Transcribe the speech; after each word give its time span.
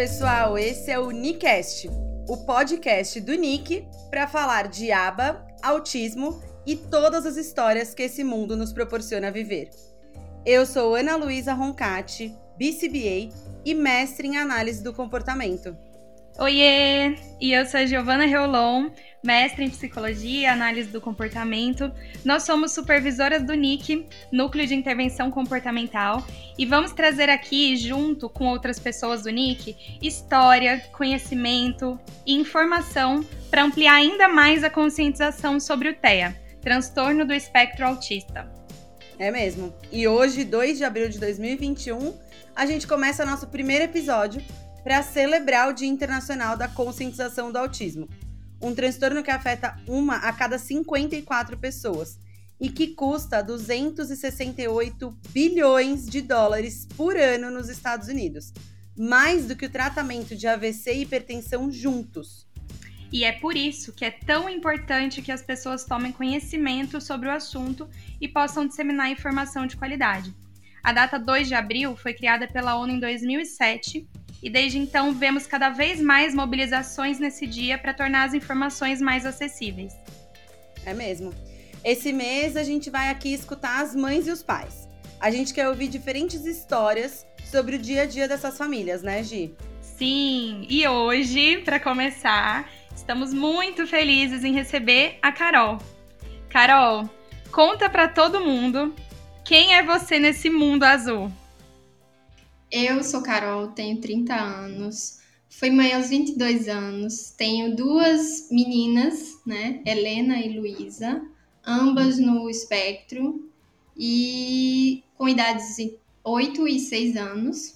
pessoal, 0.00 0.56
esse 0.56 0.90
é 0.90 0.98
o 0.98 1.10
Nicast, 1.10 1.86
o 2.26 2.38
podcast 2.46 3.20
do 3.20 3.34
Nick 3.34 3.86
para 4.08 4.26
falar 4.26 4.66
de 4.66 4.90
aba, 4.90 5.46
autismo 5.62 6.42
e 6.66 6.74
todas 6.74 7.26
as 7.26 7.36
histórias 7.36 7.92
que 7.92 8.04
esse 8.04 8.24
mundo 8.24 8.56
nos 8.56 8.72
proporciona 8.72 9.30
viver. 9.30 9.68
Eu 10.46 10.64
sou 10.64 10.94
Ana 10.94 11.16
Luísa 11.16 11.52
Roncati, 11.52 12.34
BCBA 12.56 13.28
e 13.62 13.74
mestre 13.74 14.26
em 14.26 14.38
análise 14.38 14.82
do 14.82 14.94
comportamento. 14.94 15.76
Oiê! 16.38 17.16
E 17.40 17.52
eu 17.52 17.66
sou 17.66 17.80
a 17.80 17.86
Giovana 17.86 18.24
Reolon, 18.24 18.90
mestre 19.22 19.64
em 19.64 19.70
psicologia 19.70 20.40
e 20.40 20.46
análise 20.46 20.88
do 20.88 21.00
comportamento. 21.00 21.90
Nós 22.24 22.44
somos 22.44 22.72
supervisoras 22.72 23.42
do 23.42 23.54
NIC, 23.54 24.06
Núcleo 24.32 24.66
de 24.66 24.74
Intervenção 24.74 25.30
Comportamental, 25.30 26.24
e 26.56 26.64
vamos 26.64 26.92
trazer 26.92 27.28
aqui, 27.28 27.76
junto 27.76 28.28
com 28.28 28.46
outras 28.46 28.78
pessoas 28.78 29.22
do 29.22 29.30
NIC, 29.30 29.98
história, 30.00 30.80
conhecimento 30.92 31.98
e 32.24 32.34
informação 32.34 33.24
para 33.50 33.64
ampliar 33.64 33.94
ainda 33.94 34.28
mais 34.28 34.62
a 34.64 34.70
conscientização 34.70 35.58
sobre 35.58 35.90
o 35.90 35.94
TEA, 35.94 36.34
transtorno 36.62 37.26
do 37.26 37.34
espectro 37.34 37.86
autista. 37.86 38.50
É 39.18 39.30
mesmo. 39.30 39.74
E 39.92 40.08
hoje, 40.08 40.44
2 40.44 40.78
de 40.78 40.84
abril 40.84 41.08
de 41.08 41.18
2021, 41.18 42.14
a 42.56 42.64
gente 42.64 42.86
começa 42.86 43.26
nosso 43.26 43.48
primeiro 43.48 43.84
episódio 43.84 44.42
para 44.82 45.02
celebrar 45.02 45.68
o 45.68 45.72
Dia 45.72 45.88
Internacional 45.88 46.56
da 46.56 46.68
Conscientização 46.68 47.52
do 47.52 47.58
Autismo, 47.58 48.08
um 48.60 48.74
transtorno 48.74 49.22
que 49.22 49.30
afeta 49.30 49.76
uma 49.86 50.16
a 50.16 50.32
cada 50.32 50.58
54 50.58 51.56
pessoas 51.58 52.18
e 52.60 52.68
que 52.68 52.88
custa 52.88 53.42
268 53.42 55.18
bilhões 55.30 56.06
de 56.06 56.20
dólares 56.20 56.86
por 56.96 57.16
ano 57.16 57.50
nos 57.50 57.68
Estados 57.68 58.08
Unidos, 58.08 58.52
mais 58.96 59.46
do 59.46 59.56
que 59.56 59.64
o 59.64 59.70
tratamento 59.70 60.36
de 60.36 60.46
AVC 60.46 60.92
e 60.92 61.02
hipertensão 61.02 61.70
juntos. 61.70 62.46
E 63.12 63.24
é 63.24 63.32
por 63.32 63.56
isso 63.56 63.92
que 63.92 64.04
é 64.04 64.10
tão 64.10 64.48
importante 64.48 65.22
que 65.22 65.32
as 65.32 65.42
pessoas 65.42 65.84
tomem 65.84 66.12
conhecimento 66.12 67.00
sobre 67.00 67.28
o 67.28 67.32
assunto 67.32 67.88
e 68.20 68.28
possam 68.28 68.66
disseminar 68.66 69.10
informação 69.10 69.66
de 69.66 69.76
qualidade. 69.76 70.32
A 70.82 70.92
data 70.92 71.18
2 71.18 71.48
de 71.48 71.54
abril 71.54 71.96
foi 71.96 72.14
criada 72.14 72.46
pela 72.46 72.76
ONU 72.76 72.92
em 72.92 73.00
2007 73.00 74.08
e 74.42 74.48
desde 74.48 74.78
então 74.78 75.12
vemos 75.12 75.46
cada 75.46 75.70
vez 75.70 76.00
mais 76.00 76.34
mobilizações 76.34 77.18
nesse 77.18 77.46
dia 77.46 77.78
para 77.78 77.94
tornar 77.94 78.24
as 78.24 78.34
informações 78.34 79.00
mais 79.00 79.26
acessíveis. 79.26 79.94
É 80.84 80.94
mesmo. 80.94 81.32
Esse 81.84 82.12
mês 82.12 82.56
a 82.56 82.62
gente 82.62 82.90
vai 82.90 83.08
aqui 83.08 83.32
escutar 83.32 83.82
as 83.82 83.94
mães 83.94 84.26
e 84.26 84.30
os 84.30 84.42
pais. 84.42 84.88
A 85.18 85.30
gente 85.30 85.52
quer 85.52 85.68
ouvir 85.68 85.88
diferentes 85.88 86.46
histórias 86.46 87.26
sobre 87.44 87.76
o 87.76 87.78
dia 87.78 88.02
a 88.02 88.06
dia 88.06 88.26
dessas 88.26 88.56
famílias, 88.56 89.02
né, 89.02 89.22
Gi? 89.22 89.54
Sim, 89.80 90.66
e 90.68 90.86
hoje, 90.88 91.58
para 91.58 91.78
começar, 91.78 92.70
estamos 92.94 93.34
muito 93.34 93.86
felizes 93.86 94.44
em 94.44 94.54
receber 94.54 95.18
a 95.20 95.30
Carol. 95.30 95.78
Carol, 96.48 97.08
conta 97.52 97.88
para 97.90 98.08
todo 98.08 98.40
mundo 98.40 98.94
quem 99.44 99.74
é 99.74 99.82
você 99.82 100.18
nesse 100.18 100.48
mundo 100.48 100.84
azul. 100.84 101.30
Eu 102.70 103.02
sou 103.02 103.20
Carol, 103.20 103.72
tenho 103.72 104.00
30 104.00 104.32
anos, 104.32 105.18
fui 105.48 105.70
mãe 105.70 105.92
aos 105.92 106.08
22 106.08 106.68
anos, 106.68 107.32
tenho 107.32 107.74
duas 107.74 108.48
meninas, 108.48 109.40
né, 109.44 109.82
Helena 109.84 110.38
e 110.38 110.56
Luísa, 110.56 111.20
ambas 111.66 112.16
no 112.20 112.48
espectro. 112.48 113.50
E 113.96 115.02
com 115.18 115.28
idades 115.28 115.76
de 115.76 115.98
8 116.22 116.68
e 116.68 116.78
6 116.78 117.16
anos. 117.16 117.74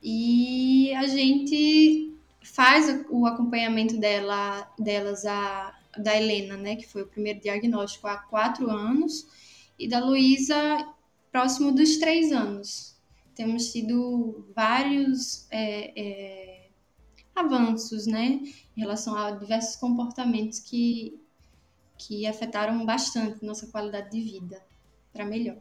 E 0.00 0.94
a 0.94 1.08
gente 1.08 2.14
faz 2.44 3.04
o 3.10 3.26
acompanhamento 3.26 3.98
dela, 3.98 4.72
delas, 4.78 5.26
a, 5.26 5.76
da 5.98 6.16
Helena, 6.16 6.56
né, 6.56 6.76
que 6.76 6.86
foi 6.86 7.02
o 7.02 7.08
primeiro 7.08 7.40
diagnóstico 7.40 8.06
há 8.06 8.18
4 8.18 8.70
anos, 8.70 9.26
e 9.76 9.88
da 9.88 9.98
Luísa 9.98 10.54
próximo 11.32 11.72
dos 11.72 11.96
3 11.96 12.30
anos 12.30 12.93
temos 13.34 13.72
tido 13.72 14.46
vários 14.54 15.46
é, 15.50 15.92
é, 16.00 16.68
avanços, 17.34 18.06
né, 18.06 18.40
em 18.76 18.80
relação 18.80 19.16
a 19.16 19.32
diversos 19.32 19.76
comportamentos 19.76 20.60
que, 20.60 21.20
que 21.98 22.26
afetaram 22.26 22.84
bastante 22.84 23.44
nossa 23.44 23.66
qualidade 23.66 24.10
de 24.10 24.20
vida 24.20 24.62
para 25.12 25.24
melhor. 25.24 25.58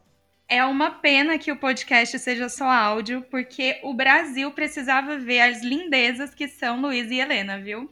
É 0.47 0.63
uma 0.63 0.91
pena 0.91 1.38
que 1.39 1.51
o 1.51 1.59
podcast 1.59 2.19
seja 2.19 2.50
só 2.50 2.69
áudio, 2.69 3.25
porque 3.31 3.79
o 3.83 3.94
Brasil 3.94 4.51
precisava 4.51 5.17
ver 5.17 5.39
as 5.39 5.63
lindezas 5.63 6.35
que 6.35 6.47
são 6.47 6.79
Luiz 6.79 7.09
e 7.09 7.16
Helena, 7.16 7.59
viu? 7.59 7.89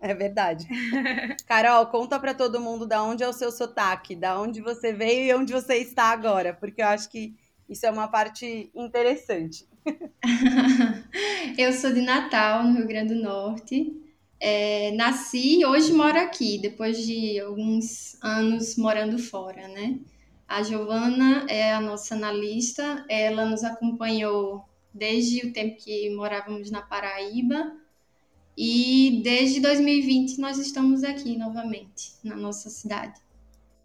É 0.00 0.12
verdade. 0.12 0.68
Carol, 1.46 1.86
conta 1.86 2.18
para 2.20 2.34
todo 2.34 2.60
mundo 2.60 2.86
da 2.86 3.02
onde 3.02 3.22
é 3.22 3.28
o 3.28 3.32
seu 3.32 3.50
sotaque, 3.50 4.14
da 4.14 4.38
onde 4.38 4.60
você 4.60 4.92
veio 4.92 5.24
e 5.24 5.34
onde 5.34 5.52
você 5.52 5.76
está 5.76 6.10
agora, 6.10 6.52
porque 6.52 6.82
eu 6.82 6.86
acho 6.88 7.08
que 7.08 7.34
isso 7.68 7.86
é 7.86 7.90
uma 7.90 8.08
parte 8.08 8.70
interessante. 8.74 9.66
eu 11.58 11.72
sou 11.72 11.92
de 11.92 12.00
Natal, 12.00 12.64
no 12.64 12.76
Rio 12.78 12.86
Grande 12.86 13.14
do 13.14 13.22
Norte. 13.22 14.00
É, 14.40 14.90
nasci 14.92 15.60
e 15.60 15.66
hoje 15.66 15.92
moro 15.92 16.18
aqui, 16.18 16.58
depois 16.58 16.98
de 17.04 17.40
alguns 17.40 18.22
anos 18.22 18.76
morando 18.76 19.18
fora, 19.18 19.68
né? 19.68 19.98
A 20.46 20.62
Giovana 20.62 21.46
é 21.48 21.72
a 21.72 21.80
nossa 21.80 22.14
analista, 22.14 23.04
ela 23.08 23.46
nos 23.46 23.64
acompanhou 23.64 24.64
desde 24.92 25.46
o 25.46 25.52
tempo 25.52 25.76
que 25.76 26.10
morávamos 26.10 26.70
na 26.70 26.82
Paraíba 26.82 27.74
e 28.56 29.20
desde 29.24 29.60
2020 29.60 30.38
nós 30.38 30.58
estamos 30.58 31.02
aqui 31.02 31.36
novamente, 31.36 32.12
na 32.22 32.36
nossa 32.36 32.68
cidade. 32.70 33.20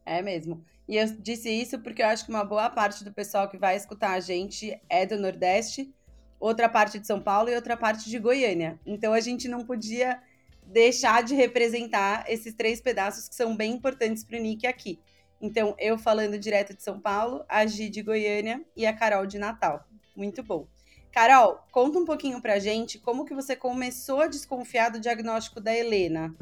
É 0.06 0.22
mesmo. 0.22 0.64
E 0.90 0.98
eu 0.98 1.06
disse 1.06 1.48
isso 1.52 1.78
porque 1.78 2.02
eu 2.02 2.08
acho 2.08 2.26
que 2.26 2.32
uma 2.32 2.44
boa 2.44 2.68
parte 2.68 3.04
do 3.04 3.14
pessoal 3.14 3.48
que 3.48 3.60
vai 3.60 3.76
escutar 3.76 4.14
a 4.14 4.20
gente 4.20 4.76
é 4.90 5.06
do 5.06 5.20
Nordeste, 5.20 5.94
outra 6.40 6.68
parte 6.68 6.98
de 6.98 7.06
São 7.06 7.22
Paulo 7.22 7.48
e 7.48 7.56
outra 7.56 7.78
parte 7.78 8.10
de 8.10 8.18
Goiânia. 8.18 8.80
Então 8.84 9.14
a 9.14 9.20
gente 9.20 9.48
não 9.48 9.64
podia 9.64 10.20
deixar 10.66 11.22
de 11.22 11.36
representar 11.36 12.26
esses 12.28 12.56
três 12.56 12.82
pedaços 12.82 13.30
que 13.30 13.36
são 13.36 13.56
bem 13.56 13.74
importantes 13.74 14.24
para 14.24 14.40
o 14.40 14.42
Nick 14.42 14.66
aqui. 14.66 15.00
Então, 15.40 15.76
eu 15.78 15.96
falando 15.96 16.40
direto 16.40 16.76
de 16.76 16.82
São 16.82 17.00
Paulo, 17.00 17.46
a 17.48 17.68
Gi 17.68 17.88
de 17.88 18.02
Goiânia 18.02 18.66
e 18.76 18.88
a 18.88 18.94
Carol 18.94 19.28
de 19.28 19.38
Natal. 19.38 19.86
Muito 20.16 20.42
bom. 20.42 20.68
Carol, 21.12 21.64
conta 21.72 22.00
um 22.00 22.06
pouquinho 22.06 22.42
pra 22.42 22.58
gente 22.58 22.98
como 22.98 23.26
que 23.26 23.36
você 23.36 23.56
começou 23.56 24.22
a 24.22 24.28
desconfiar 24.28 24.90
do 24.90 25.00
diagnóstico 25.00 25.62
da 25.62 25.74
Helena. 25.74 26.36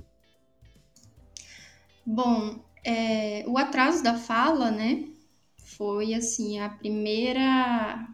Bom, 2.06 2.64
é, 2.88 3.44
o 3.46 3.58
atraso 3.58 4.02
da 4.02 4.18
fala, 4.18 4.72
né, 4.72 5.10
foi 5.58 6.14
assim 6.14 6.58
a 6.60 6.70
primeira 6.70 8.08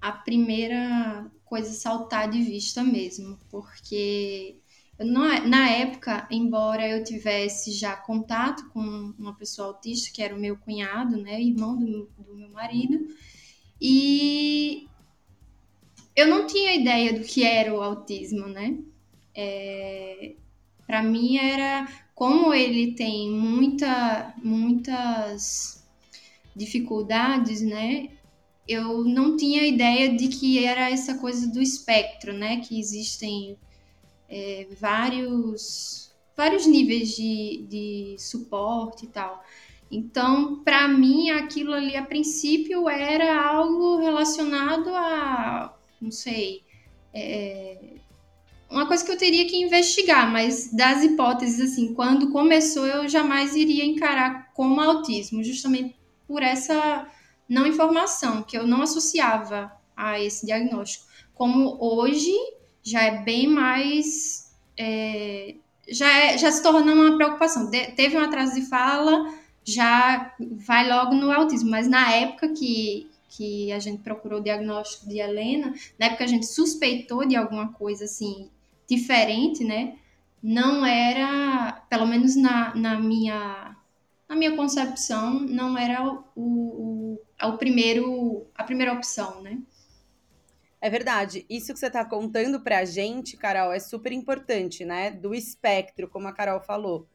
a 0.00 0.12
primeira 0.12 1.30
coisa 1.44 1.72
saltar 1.72 2.28
de 2.28 2.42
vista 2.42 2.82
mesmo, 2.82 3.38
porque 3.50 4.56
não, 4.98 5.22
na 5.48 5.70
época, 5.70 6.26
embora 6.30 6.86
eu 6.86 7.04
tivesse 7.04 7.72
já 7.72 7.96
contato 7.96 8.68
com 8.70 9.14
uma 9.18 9.34
pessoa 9.34 9.68
autista, 9.68 10.12
que 10.12 10.22
era 10.22 10.34
o 10.34 10.40
meu 10.40 10.56
cunhado, 10.56 11.16
né, 11.16 11.40
irmão 11.40 11.78
do, 11.78 12.10
do 12.18 12.34
meu 12.34 12.50
marido, 12.50 13.06
e 13.80 14.88
eu 16.16 16.26
não 16.26 16.46
tinha 16.46 16.74
ideia 16.74 17.12
do 17.12 17.24
que 17.24 17.44
era 17.44 17.72
o 17.72 17.80
autismo, 17.80 18.46
né? 18.48 18.76
É, 19.34 20.34
para 20.86 21.02
mim 21.02 21.38
era 21.38 22.03
como 22.14 22.54
ele 22.54 22.92
tem 22.94 23.30
muita, 23.30 24.34
muitas 24.42 25.84
dificuldades, 26.54 27.60
né? 27.60 28.10
Eu 28.66 29.04
não 29.04 29.36
tinha 29.36 29.66
ideia 29.66 30.16
de 30.16 30.28
que 30.28 30.64
era 30.64 30.90
essa 30.90 31.18
coisa 31.18 31.46
do 31.50 31.60
espectro, 31.60 32.32
né? 32.32 32.60
Que 32.60 32.78
existem 32.78 33.58
é, 34.28 34.66
vários, 34.80 36.14
vários 36.36 36.66
níveis 36.66 37.14
de, 37.16 37.66
de 37.68 38.16
suporte 38.18 39.06
e 39.06 39.08
tal. 39.08 39.44
Então, 39.90 40.62
para 40.64 40.88
mim, 40.88 41.30
aquilo 41.30 41.72
ali 41.72 41.96
a 41.96 42.04
princípio 42.04 42.88
era 42.88 43.40
algo 43.46 43.98
relacionado 43.98 44.88
a, 44.90 45.76
não 46.00 46.10
sei, 46.10 46.62
é, 47.12 47.94
uma 48.70 48.86
coisa 48.86 49.04
que 49.04 49.12
eu 49.12 49.18
teria 49.18 49.46
que 49.46 49.56
investigar, 49.56 50.30
mas 50.30 50.72
das 50.72 51.02
hipóteses, 51.02 51.72
assim, 51.72 51.94
quando 51.94 52.30
começou, 52.30 52.86
eu 52.86 53.08
jamais 53.08 53.54
iria 53.54 53.84
encarar 53.84 54.52
como 54.52 54.80
autismo, 54.80 55.42
justamente 55.44 55.96
por 56.26 56.42
essa 56.42 57.06
não 57.48 57.66
informação, 57.66 58.42
que 58.42 58.56
eu 58.56 58.66
não 58.66 58.82
associava 58.82 59.72
a 59.96 60.20
esse 60.20 60.46
diagnóstico. 60.46 61.06
Como 61.34 61.76
hoje 61.80 62.32
já 62.82 63.02
é 63.02 63.22
bem 63.22 63.46
mais. 63.46 64.52
É, 64.76 65.54
já, 65.88 66.10
é, 66.10 66.38
já 66.38 66.50
se 66.50 66.62
torna 66.62 66.92
uma 66.92 67.16
preocupação. 67.16 67.70
De, 67.70 67.92
teve 67.92 68.16
um 68.16 68.20
atraso 68.20 68.54
de 68.54 68.62
fala, 68.62 69.32
já 69.64 70.34
vai 70.38 70.88
logo 70.88 71.14
no 71.14 71.30
autismo, 71.30 71.70
mas 71.70 71.88
na 71.88 72.10
época 72.12 72.48
que, 72.48 73.10
que 73.28 73.72
a 73.72 73.78
gente 73.78 74.02
procurou 74.02 74.40
o 74.40 74.42
diagnóstico 74.42 75.08
de 75.08 75.18
Helena, 75.18 75.74
na 75.98 76.06
época 76.06 76.24
a 76.24 76.28
gente 76.28 76.46
suspeitou 76.46 77.26
de 77.26 77.36
alguma 77.36 77.72
coisa 77.72 78.04
assim 78.04 78.50
diferente, 78.88 79.64
né? 79.64 79.96
Não 80.42 80.84
era, 80.84 81.72
pelo 81.88 82.06
menos 82.06 82.36
na, 82.36 82.74
na 82.74 83.00
minha 83.00 83.76
na 84.28 84.36
minha 84.36 84.56
concepção, 84.56 85.40
não 85.40 85.76
era 85.76 86.02
o, 86.02 86.24
o, 86.36 87.20
o 87.42 87.58
primeiro 87.58 88.46
a 88.54 88.64
primeira 88.64 88.92
opção, 88.92 89.42
né? 89.42 89.58
É 90.80 90.90
verdade. 90.90 91.46
Isso 91.48 91.72
que 91.72 91.78
você 91.78 91.86
está 91.86 92.04
contando 92.04 92.60
para 92.60 92.80
a 92.80 92.84
gente, 92.84 93.38
Carol, 93.38 93.72
é 93.72 93.78
super 93.78 94.12
importante, 94.12 94.84
né? 94.84 95.10
Do 95.10 95.34
espectro, 95.34 96.08
como 96.08 96.28
a 96.28 96.32
Carol 96.32 96.60
falou. 96.60 97.08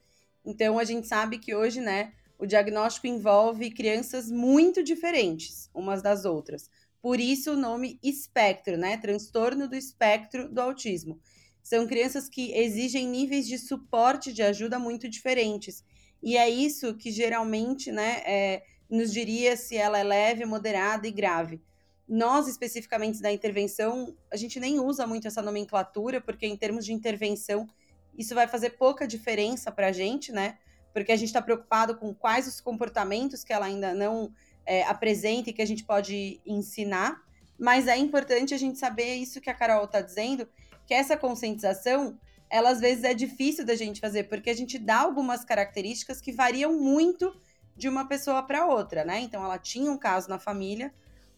Então, 0.43 0.79
a 0.79 0.83
gente 0.83 1.07
sabe 1.07 1.37
que 1.37 1.53
hoje, 1.53 1.79
né, 1.79 2.13
o 2.39 2.47
diagnóstico 2.47 3.05
envolve 3.05 3.69
crianças 3.69 4.31
muito 4.31 4.81
diferentes 4.81 5.69
umas 5.71 6.01
das 6.01 6.25
outras. 6.25 6.67
Por 6.99 7.19
isso, 7.19 7.51
o 7.51 7.57
nome 7.57 7.99
espectro, 8.01 8.75
né? 8.75 8.97
Transtorno 8.97 9.67
do 9.67 9.75
espectro 9.75 10.49
do 10.49 10.59
autismo. 10.59 11.19
São 11.61 11.87
crianças 11.87 12.27
que 12.29 12.51
exigem 12.53 13.07
níveis 13.07 13.47
de 13.47 13.57
suporte 13.57 14.33
de 14.33 14.41
ajuda 14.41 14.79
muito 14.79 15.07
diferentes. 15.09 15.83
E 16.21 16.37
é 16.37 16.49
isso 16.49 16.95
que 16.95 17.11
geralmente, 17.11 17.91
né, 17.91 18.21
é, 18.25 18.63
nos 18.89 19.11
diria 19.11 19.55
se 19.55 19.77
ela 19.77 19.99
é 19.99 20.03
leve, 20.03 20.45
moderada 20.45 21.07
e 21.07 21.11
grave. 21.11 21.61
Nós, 22.07 22.47
especificamente 22.47 23.21
da 23.21 23.31
intervenção, 23.31 24.15
a 24.31 24.35
gente 24.35 24.59
nem 24.59 24.79
usa 24.79 25.05
muito 25.05 25.27
essa 25.27 25.41
nomenclatura, 25.41 26.19
porque 26.19 26.47
em 26.47 26.57
termos 26.57 26.83
de 26.83 26.91
intervenção, 26.91 27.67
isso 28.17 28.33
vai 28.33 28.47
fazer 28.47 28.71
pouca 28.71 29.07
diferença 29.07 29.71
para 29.71 29.87
a 29.87 29.91
gente, 29.91 30.31
né? 30.31 30.57
Porque 30.91 31.11
a 31.11 31.15
gente 31.15 31.27
está 31.27 31.41
preocupado 31.41 31.95
com 31.95 32.13
quais 32.13 32.47
os 32.47 32.59
comportamentos 32.59 33.43
que 33.43 33.53
ela 33.53 33.67
ainda 33.67 33.93
não 33.93 34.33
é, 34.65 34.83
apresenta 34.83 35.51
e 35.51 35.53
que 35.53 35.61
a 35.61 35.67
gente 35.67 35.83
pode 35.83 36.41
ensinar. 36.45 37.21
Mas 37.59 37.87
é 37.87 37.95
importante 37.95 38.55
a 38.55 38.57
gente 38.57 38.79
saber 38.79 39.15
isso 39.15 39.39
que 39.39 39.49
a 39.49 39.53
Carol 39.53 39.85
está 39.85 40.01
dizendo, 40.01 40.47
que 40.89 40.93
essa 40.95 41.15
conscientização, 41.15 42.17
ela 42.49 42.71
às 42.71 42.79
vezes 42.79 43.03
é 43.03 43.13
difícil 43.13 43.63
da 43.63 43.75
gente 43.75 44.01
fazer, 44.01 44.23
porque 44.23 44.49
a 44.49 44.55
gente 44.55 44.79
dá 44.79 45.01
algumas 45.01 45.45
características 45.45 46.19
que 46.19 46.31
variam 46.31 46.73
muito 46.81 47.31
de 47.77 47.87
uma 47.87 48.07
pessoa 48.07 48.41
para 48.41 48.65
outra, 48.65 49.05
né? 49.05 49.19
Então 49.19 49.45
ela 49.45 49.59
tinha 49.59 49.91
um 49.91 49.99
caso 49.99 50.27
na 50.27 50.39
família, 50.39 50.91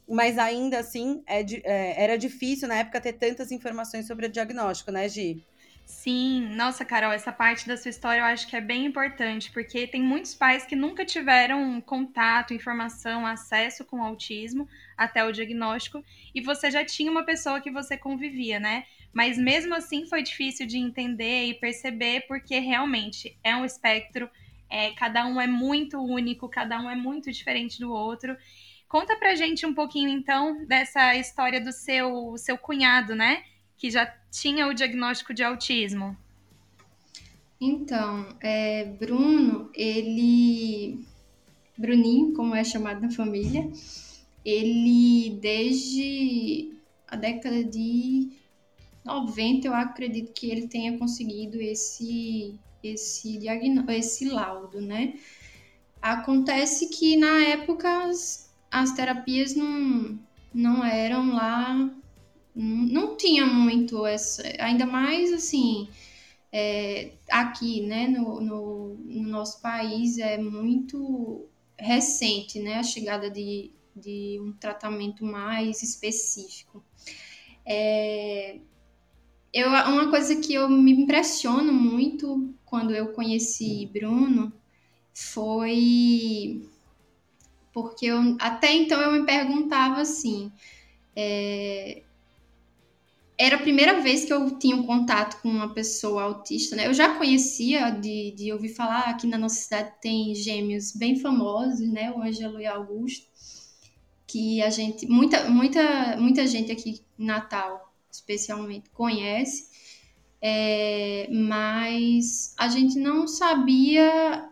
mas 0.08 0.38
ainda 0.38 0.80
assim 0.80 1.22
é, 1.28 1.42
é, 1.42 2.02
era 2.02 2.18
difícil 2.18 2.66
na 2.66 2.76
época 2.76 3.02
ter 3.02 3.12
tantas 3.12 3.52
informações 3.52 4.08
sobre 4.08 4.28
o 4.28 4.30
diagnóstico, 4.30 4.90
né, 4.90 5.10
Gi? 5.10 5.44
Sim, 5.86 6.48
nossa, 6.56 6.86
Carol, 6.86 7.12
essa 7.12 7.34
parte 7.34 7.68
da 7.68 7.76
sua 7.76 7.90
história 7.90 8.22
eu 8.22 8.26
acho 8.26 8.48
que 8.48 8.56
é 8.56 8.62
bem 8.62 8.86
importante, 8.86 9.52
porque 9.52 9.86
tem 9.86 10.02
muitos 10.02 10.34
pais 10.34 10.66
que 10.66 10.78
nunca 10.78 11.04
tiveram 11.04 11.82
contato, 11.82 12.54
informação, 12.54 13.26
acesso 13.26 13.84
com 13.84 13.98
o 13.98 14.04
autismo 14.04 14.66
até 14.96 15.26
o 15.26 15.32
diagnóstico, 15.34 16.02
e 16.34 16.40
você 16.40 16.72
já 16.72 16.86
tinha 16.86 17.12
uma 17.12 17.26
pessoa 17.26 17.60
que 17.60 17.70
você 17.70 17.98
convivia, 17.98 18.58
né? 18.58 18.86
Mas 19.14 19.38
mesmo 19.38 19.76
assim 19.76 20.06
foi 20.06 20.24
difícil 20.24 20.66
de 20.66 20.78
entender 20.78 21.46
e 21.46 21.54
perceber, 21.54 22.22
porque 22.28 22.60
realmente 22.60 23.38
é 23.44 23.56
um 23.56 23.66
espectro, 23.66 24.30
é, 24.70 24.92
cada 24.92 25.26
um 25.26 25.40
é 25.40 25.48
muito 25.48 26.00
único, 26.00 26.48
cada 26.48 26.80
um 26.80 26.90
é 26.90 26.96
muito 26.96 27.32
diferente 27.32 27.80
do 27.80 27.92
outro. 27.92 28.38
Conta 28.88 29.16
pra 29.16 29.36
gente 29.36 29.66
um 29.66 29.74
pouquinho, 29.74 30.10
então, 30.10 30.66
dessa 30.66 31.16
história 31.16 31.62
do 31.62 31.72
seu, 31.72 32.36
seu 32.38 32.58
cunhado, 32.58 33.16
né? 33.16 33.44
Que 33.78 33.90
já 33.90 34.06
tinha 34.30 34.68
o 34.68 34.74
diagnóstico 34.74 35.34
de 35.34 35.44
autismo. 35.44 36.16
Então, 37.60 38.28
é, 38.40 38.86
Bruno, 38.86 39.70
ele. 39.74 41.06
Bruninho, 41.78 42.34
como 42.34 42.56
é 42.56 42.64
chamado 42.64 43.02
na 43.02 43.12
família, 43.12 43.72
ele 44.44 45.38
desde 45.42 46.74
a 47.08 47.16
década 47.16 47.64
de 47.64 48.30
90, 49.04 49.68
eu 49.68 49.74
acredito 49.74 50.32
que 50.34 50.50
ele 50.50 50.68
tenha 50.68 50.98
conseguido 50.98 51.60
esse, 51.60 52.60
esse, 52.84 53.40
esse 53.90 54.26
laudo, 54.30 54.80
né? 54.80 55.16
Acontece 56.02 56.88
que 56.90 57.16
na 57.16 57.44
época 57.46 58.06
as, 58.06 58.52
as 58.70 58.92
terapias 58.94 59.56
não, 59.56 60.20
não 60.54 60.84
eram 60.84 61.34
lá, 61.34 61.74
não, 62.56 62.78
não 62.86 63.18
tinha 63.18 63.46
muito 63.46 64.06
essa, 64.06 64.44
ainda 64.60 64.86
mais 64.86 65.32
assim, 65.32 65.88
é, 66.52 67.14
aqui, 67.30 67.82
né, 67.82 68.08
no, 68.08 68.42
no, 68.42 68.96
no, 68.98 69.24
nosso 69.24 69.62
país 69.62 70.18
é 70.18 70.38
muito 70.38 71.48
recente, 71.78 72.60
né, 72.60 72.76
a 72.76 72.84
chegada 72.84 73.30
de, 73.30 73.72
de 73.96 74.40
um 74.42 74.52
tratamento 74.54 75.24
mais 75.24 75.82
específico. 75.82 76.84
É, 77.66 78.60
eu, 79.54 79.70
uma 79.70 80.10
coisa 80.10 80.36
que 80.38 80.54
eu 80.54 80.70
me 80.70 80.92
impressiono 80.92 81.74
muito 81.74 82.54
quando 82.66 82.94
eu 82.94 83.14
conheci 83.14 83.90
Bruno 83.92 84.52
foi 85.14 86.62
porque 87.74 88.06
eu, 88.06 88.36
até 88.40 88.74
então 88.74 89.02
eu 89.02 89.12
me 89.12 89.26
perguntava 89.26 90.02
assim: 90.02 90.52
é, 91.16 92.04
era 93.38 93.56
a 93.56 93.60
primeira 93.62 94.02
vez 94.02 94.26
que 94.26 94.34
eu 94.34 94.60
tinha 94.60 94.76
um 94.76 94.84
contato 94.86 95.42
com 95.42 95.50
uma 95.50 95.74
pessoa 95.74 96.24
autista, 96.24 96.76
né? 96.76 96.88
Eu 96.88 96.94
já 96.94 97.18
conhecia 97.18 97.90
de, 97.90 98.32
de 98.32 98.52
ouvir 98.54 98.70
falar 98.70 99.10
aqui 99.10 99.26
na 99.26 99.38
nossa 99.38 99.56
cidade 99.56 99.94
tem 100.02 100.36
gêmeos 100.36 100.92
bem 100.94 101.18
famosos, 101.20 101.80
né? 101.80 102.12
O 102.12 102.22
Ângelo 102.22 102.60
e 102.60 102.66
Augusto, 102.66 103.28
que 104.28 104.62
a 104.62 104.70
gente, 104.70 105.08
muita, 105.08 105.50
muita, 105.50 106.18
muita 106.18 106.46
gente 106.46 106.72
aqui 106.72 107.02
Natal, 107.18 107.91
especialmente, 108.12 108.90
conhece, 108.92 109.70
é, 110.42 111.28
mas 111.32 112.54
a 112.58 112.68
gente 112.68 112.98
não 112.98 113.28
sabia 113.28 114.50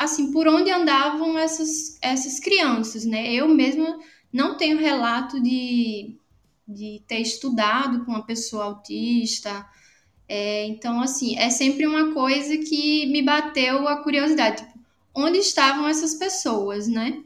assim, 0.00 0.32
por 0.32 0.48
onde 0.48 0.70
andavam 0.70 1.38
essas, 1.38 1.98
essas 2.00 2.40
crianças, 2.40 3.04
né? 3.04 3.30
Eu 3.34 3.46
mesma 3.48 3.98
não 4.32 4.56
tenho 4.56 4.78
relato 4.78 5.38
de, 5.38 6.16
de 6.66 7.02
ter 7.06 7.18
estudado 7.18 8.04
com 8.04 8.12
uma 8.12 8.24
pessoa 8.24 8.64
autista. 8.64 9.66
É, 10.26 10.64
então, 10.66 11.02
assim, 11.02 11.36
é 11.36 11.50
sempre 11.50 11.86
uma 11.86 12.14
coisa 12.14 12.56
que 12.56 13.06
me 13.06 13.20
bateu 13.20 13.86
a 13.86 14.02
curiosidade. 14.02 14.64
Tipo, 14.64 14.80
onde 15.14 15.38
estavam 15.38 15.86
essas 15.86 16.14
pessoas, 16.14 16.88
né? 16.88 17.22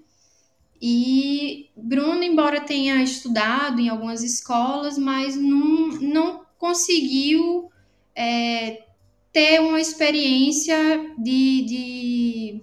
E 0.87 1.71
Bruno, 1.75 2.23
embora 2.23 2.61
tenha 2.61 3.03
estudado 3.03 3.81
em 3.81 3.89
algumas 3.89 4.23
escolas, 4.23 4.99
mas 4.99 5.35
não, 5.35 5.89
não 5.99 6.45
conseguiu 6.59 7.71
é, 8.15 8.85
ter 9.33 9.63
uma 9.63 9.81
experiência 9.81 10.77
de, 11.17 11.65
de 11.65 12.61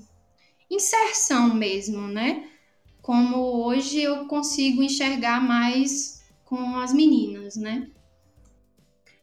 inserção 0.70 1.56
mesmo, 1.56 2.08
né? 2.08 2.48
Como 3.02 3.66
hoje 3.66 4.04
eu 4.04 4.28
consigo 4.28 4.84
enxergar 4.84 5.42
mais 5.42 6.24
com 6.46 6.78
as 6.78 6.94
meninas, 6.94 7.56
né? 7.56 7.90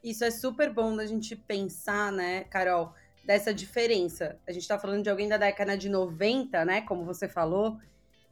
Isso 0.03 0.25
é 0.25 0.31
super 0.33 0.75
bom 0.75 0.97
da 0.97 1.07
gente 1.07 1.37
pensar, 1.37 2.11
né, 2.11 2.43
Carol, 2.51 2.93
dessa 3.25 3.55
diferença. 3.55 4.41
A 4.45 4.51
gente 4.51 4.63
está 4.63 4.77
falando 4.77 5.05
de 5.05 5.11
alguém 5.11 5.29
da 5.29 5.37
década 5.37 5.79
de 5.79 5.89
90, 5.89 6.65
né, 6.65 6.81
como 6.81 7.05
você 7.05 7.29
falou, 7.29 7.79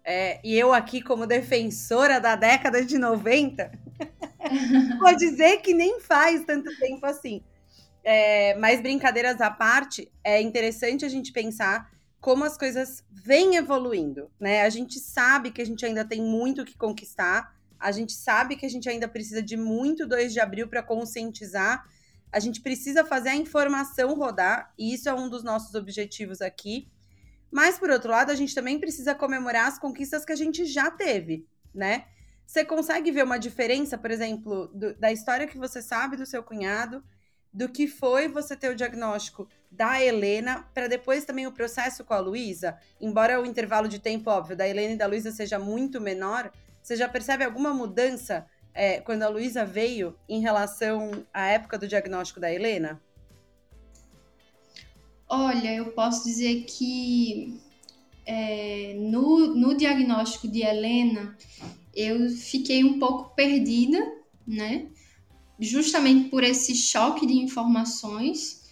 é, 0.08 0.38
e 0.44 0.56
eu 0.56 0.72
aqui 0.72 1.02
como 1.02 1.26
defensora 1.26 2.20
da 2.20 2.36
década 2.36 2.84
de 2.84 2.96
90, 2.96 3.72
vou 5.00 5.16
dizer 5.16 5.56
que 5.62 5.74
nem 5.74 5.98
faz 6.00 6.44
tanto 6.44 6.70
tempo 6.78 7.04
assim. 7.04 7.42
É, 8.04 8.54
mas 8.54 8.80
brincadeiras 8.80 9.40
à 9.40 9.50
parte, 9.50 10.08
é 10.22 10.40
interessante 10.40 11.04
a 11.04 11.08
gente 11.08 11.32
pensar 11.32 11.90
como 12.20 12.44
as 12.44 12.56
coisas 12.56 13.02
vêm 13.10 13.56
evoluindo, 13.56 14.30
né? 14.38 14.62
A 14.62 14.70
gente 14.70 15.00
sabe 15.00 15.50
que 15.50 15.60
a 15.60 15.66
gente 15.66 15.84
ainda 15.84 16.04
tem 16.04 16.22
muito 16.22 16.64
que 16.64 16.78
conquistar, 16.78 17.56
a 17.76 17.90
gente 17.90 18.12
sabe 18.12 18.54
que 18.54 18.64
a 18.64 18.70
gente 18.70 18.88
ainda 18.88 19.08
precisa 19.08 19.42
de 19.42 19.56
muito 19.56 20.06
2 20.06 20.32
de 20.32 20.38
abril 20.38 20.68
para 20.68 20.84
conscientizar, 20.84 21.84
a 22.30 22.38
gente 22.38 22.60
precisa 22.60 23.04
fazer 23.04 23.30
a 23.30 23.36
informação 23.36 24.14
rodar, 24.14 24.72
e 24.78 24.94
isso 24.94 25.08
é 25.08 25.14
um 25.14 25.28
dos 25.28 25.42
nossos 25.42 25.74
objetivos 25.74 26.40
aqui. 26.40 26.88
Mas, 27.56 27.78
por 27.78 27.88
outro 27.88 28.10
lado, 28.10 28.30
a 28.30 28.34
gente 28.34 28.54
também 28.54 28.78
precisa 28.78 29.14
comemorar 29.14 29.66
as 29.66 29.78
conquistas 29.78 30.26
que 30.26 30.32
a 30.32 30.36
gente 30.36 30.66
já 30.66 30.90
teve, 30.90 31.46
né? 31.74 32.04
Você 32.46 32.62
consegue 32.66 33.10
ver 33.10 33.24
uma 33.24 33.38
diferença, 33.38 33.96
por 33.96 34.10
exemplo, 34.10 34.68
do, 34.74 34.92
da 34.92 35.10
história 35.10 35.46
que 35.46 35.56
você 35.56 35.80
sabe 35.80 36.18
do 36.18 36.26
seu 36.26 36.42
cunhado 36.42 37.02
do 37.50 37.66
que 37.66 37.88
foi 37.88 38.28
você 38.28 38.54
ter 38.54 38.68
o 38.68 38.76
diagnóstico 38.76 39.48
da 39.70 39.98
Helena 40.02 40.68
para 40.74 40.86
depois 40.86 41.24
também 41.24 41.46
o 41.46 41.50
processo 41.52 42.04
com 42.04 42.12
a 42.12 42.18
Luísa, 42.18 42.78
embora 43.00 43.40
o 43.40 43.46
intervalo 43.46 43.88
de 43.88 44.00
tempo 44.00 44.28
óbvio 44.28 44.54
da 44.54 44.68
Helena 44.68 44.92
e 44.92 44.98
da 44.98 45.06
Luísa 45.06 45.32
seja 45.32 45.58
muito 45.58 45.98
menor, 45.98 46.52
você 46.82 46.94
já 46.94 47.08
percebe 47.08 47.42
alguma 47.42 47.72
mudança 47.72 48.46
é, 48.74 49.00
quando 49.00 49.22
a 49.22 49.28
Luísa 49.28 49.64
veio 49.64 50.14
em 50.28 50.42
relação 50.42 51.24
à 51.32 51.46
época 51.46 51.78
do 51.78 51.88
diagnóstico 51.88 52.38
da 52.38 52.52
Helena? 52.52 53.00
Olha, 55.28 55.74
eu 55.74 55.86
posso 55.92 56.24
dizer 56.24 56.64
que 56.64 57.58
é, 58.24 58.94
no, 58.98 59.54
no 59.54 59.76
diagnóstico 59.76 60.46
de 60.46 60.62
Helena, 60.62 61.36
eu 61.94 62.30
fiquei 62.30 62.84
um 62.84 62.98
pouco 62.98 63.34
perdida, 63.34 63.98
né? 64.46 64.86
Justamente 65.58 66.28
por 66.28 66.44
esse 66.44 66.74
choque 66.74 67.26
de 67.26 67.34
informações, 67.34 68.70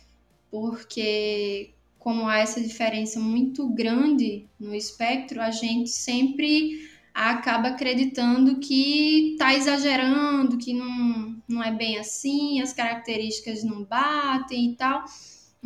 porque 0.51 1.75
como 1.99 2.29
há 2.29 2.39
essa 2.39 2.61
diferença 2.61 3.19
muito 3.19 3.67
grande 3.71 4.47
no 4.61 4.75
espectro, 4.75 5.41
a 5.41 5.51
gente 5.51 5.89
sempre 5.89 6.89
acaba 7.15 7.69
acreditando 7.69 8.61
que 8.61 9.33
está 9.33 9.55
exagerando, 9.55 10.59
que 10.59 10.75
não, 10.75 11.43
não 11.49 11.63
é 11.63 11.73
bem 11.73 11.99
assim, 11.99 12.61
as 12.61 12.73
características 12.73 13.65
não 13.65 13.85
batem 13.85 14.73
e 14.73 14.77
tal. 14.77 15.05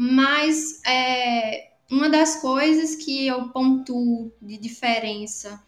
Mas 0.00 0.80
é, 0.86 1.72
uma 1.90 2.08
das 2.08 2.40
coisas 2.40 2.94
que 2.94 3.26
eu 3.26 3.48
pontuo 3.48 4.30
de 4.40 4.56
diferença, 4.56 5.60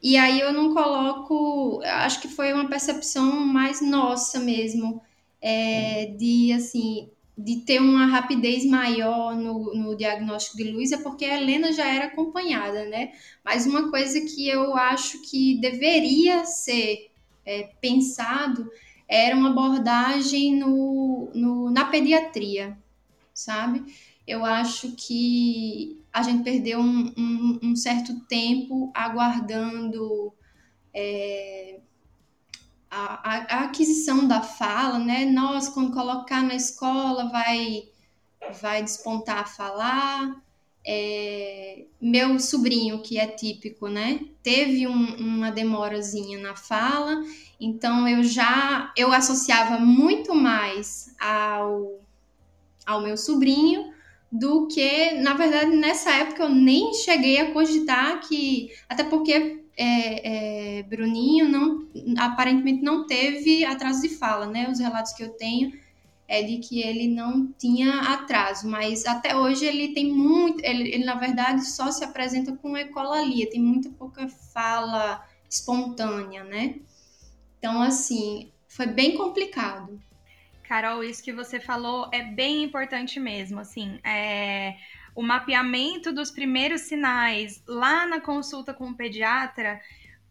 e 0.00 0.16
aí 0.16 0.38
eu 0.38 0.52
não 0.52 0.72
coloco, 0.72 1.80
acho 1.82 2.20
que 2.20 2.28
foi 2.28 2.52
uma 2.52 2.68
percepção 2.68 3.44
mais 3.44 3.80
nossa 3.80 4.38
mesmo, 4.38 5.02
é, 5.42 6.06
de 6.16 6.52
assim, 6.52 7.10
de 7.36 7.62
ter 7.62 7.80
uma 7.80 8.06
rapidez 8.06 8.64
maior 8.64 9.34
no, 9.34 9.74
no 9.74 9.96
diagnóstico 9.96 10.56
de 10.56 10.70
luz 10.70 10.92
é 10.92 10.98
porque 10.98 11.24
a 11.24 11.36
Helena 11.36 11.72
já 11.72 11.92
era 11.92 12.04
acompanhada, 12.04 12.84
né? 12.84 13.10
Mas 13.44 13.66
uma 13.66 13.90
coisa 13.90 14.20
que 14.20 14.48
eu 14.48 14.76
acho 14.76 15.20
que 15.22 15.58
deveria 15.60 16.44
ser 16.44 17.10
é, 17.44 17.70
pensado 17.80 18.70
era 19.08 19.34
uma 19.34 19.50
abordagem 19.50 20.54
no, 20.54 21.32
no, 21.34 21.70
na 21.70 21.86
pediatria, 21.86 22.78
sabe? 23.34 23.84
Eu 24.26 24.44
acho 24.44 24.92
que 24.92 26.02
a 26.12 26.22
gente 26.22 26.44
perdeu 26.44 26.78
um, 26.78 27.12
um, 27.16 27.58
um 27.62 27.76
certo 27.76 28.20
tempo 28.20 28.90
aguardando 28.94 30.32
é, 30.94 31.80
a, 32.88 33.56
a, 33.56 33.64
aquisição 33.64 34.26
da 34.26 34.40
fala, 34.40 34.98
né? 34.98 35.24
Nós, 35.24 35.68
quando 35.68 35.92
colocar 35.92 36.42
na 36.42 36.54
escola, 36.54 37.28
vai, 37.28 37.88
vai 38.62 38.82
despontar 38.82 39.38
a 39.38 39.44
falar. 39.44 40.42
É, 40.86 41.86
meu 42.00 42.38
sobrinho, 42.38 43.02
que 43.02 43.18
é 43.18 43.26
típico, 43.26 43.88
né? 43.88 44.20
Teve 44.42 44.86
um, 44.86 45.16
uma 45.16 45.50
demorazinha 45.50 46.38
na 46.38 46.54
fala, 46.54 47.22
então 47.58 48.06
eu 48.06 48.22
já 48.22 48.92
eu 48.96 49.10
associava 49.12 49.78
muito 49.78 50.34
mais 50.34 51.14
ao, 51.18 52.03
ao 52.86 53.02
meu 53.02 53.16
sobrinho 53.16 53.92
do 54.30 54.66
que, 54.66 55.12
na 55.12 55.34
verdade, 55.34 55.76
nessa 55.76 56.10
época 56.10 56.42
eu 56.42 56.48
nem 56.48 56.92
cheguei 56.94 57.38
a 57.38 57.52
cogitar 57.52 58.20
que, 58.20 58.70
até 58.88 59.04
porque 59.04 59.64
é, 59.76 60.78
é, 60.78 60.82
Bruninho 60.82 61.48
não, 61.48 61.88
aparentemente 62.18 62.82
não 62.82 63.06
teve 63.06 63.64
atraso 63.64 64.02
de 64.02 64.08
fala, 64.08 64.46
né? 64.46 64.68
Os 64.68 64.78
relatos 64.78 65.12
que 65.12 65.22
eu 65.22 65.30
tenho 65.30 65.72
é 66.26 66.42
de 66.42 66.58
que 66.58 66.80
ele 66.80 67.06
não 67.08 67.52
tinha 67.52 68.12
atraso, 68.12 68.66
mas 68.66 69.04
até 69.04 69.36
hoje 69.36 69.64
ele 69.66 69.92
tem 69.92 70.10
muito, 70.12 70.64
ele, 70.64 70.88
ele 70.94 71.04
na 71.04 71.14
verdade 71.14 71.66
só 71.70 71.90
se 71.90 72.02
apresenta 72.02 72.56
com 72.56 72.76
ecolalia, 72.76 73.50
tem 73.50 73.60
muito 73.60 73.90
pouca 73.90 74.26
fala 74.28 75.24
espontânea, 75.48 76.42
né? 76.44 76.76
Então, 77.58 77.80
assim, 77.80 78.50
foi 78.68 78.86
bem 78.86 79.16
complicado. 79.16 80.00
Carol, 80.68 81.04
isso 81.04 81.22
que 81.22 81.32
você 81.32 81.60
falou 81.60 82.08
é 82.12 82.22
bem 82.22 82.62
importante 82.62 83.20
mesmo, 83.20 83.60
assim, 83.60 84.00
é 84.02 84.76
o 85.14 85.22
mapeamento 85.22 86.12
dos 86.12 86.30
primeiros 86.30 86.82
sinais 86.82 87.62
lá 87.68 88.04
na 88.06 88.20
consulta 88.20 88.74
com 88.74 88.88
o 88.88 88.96
pediatra 88.96 89.80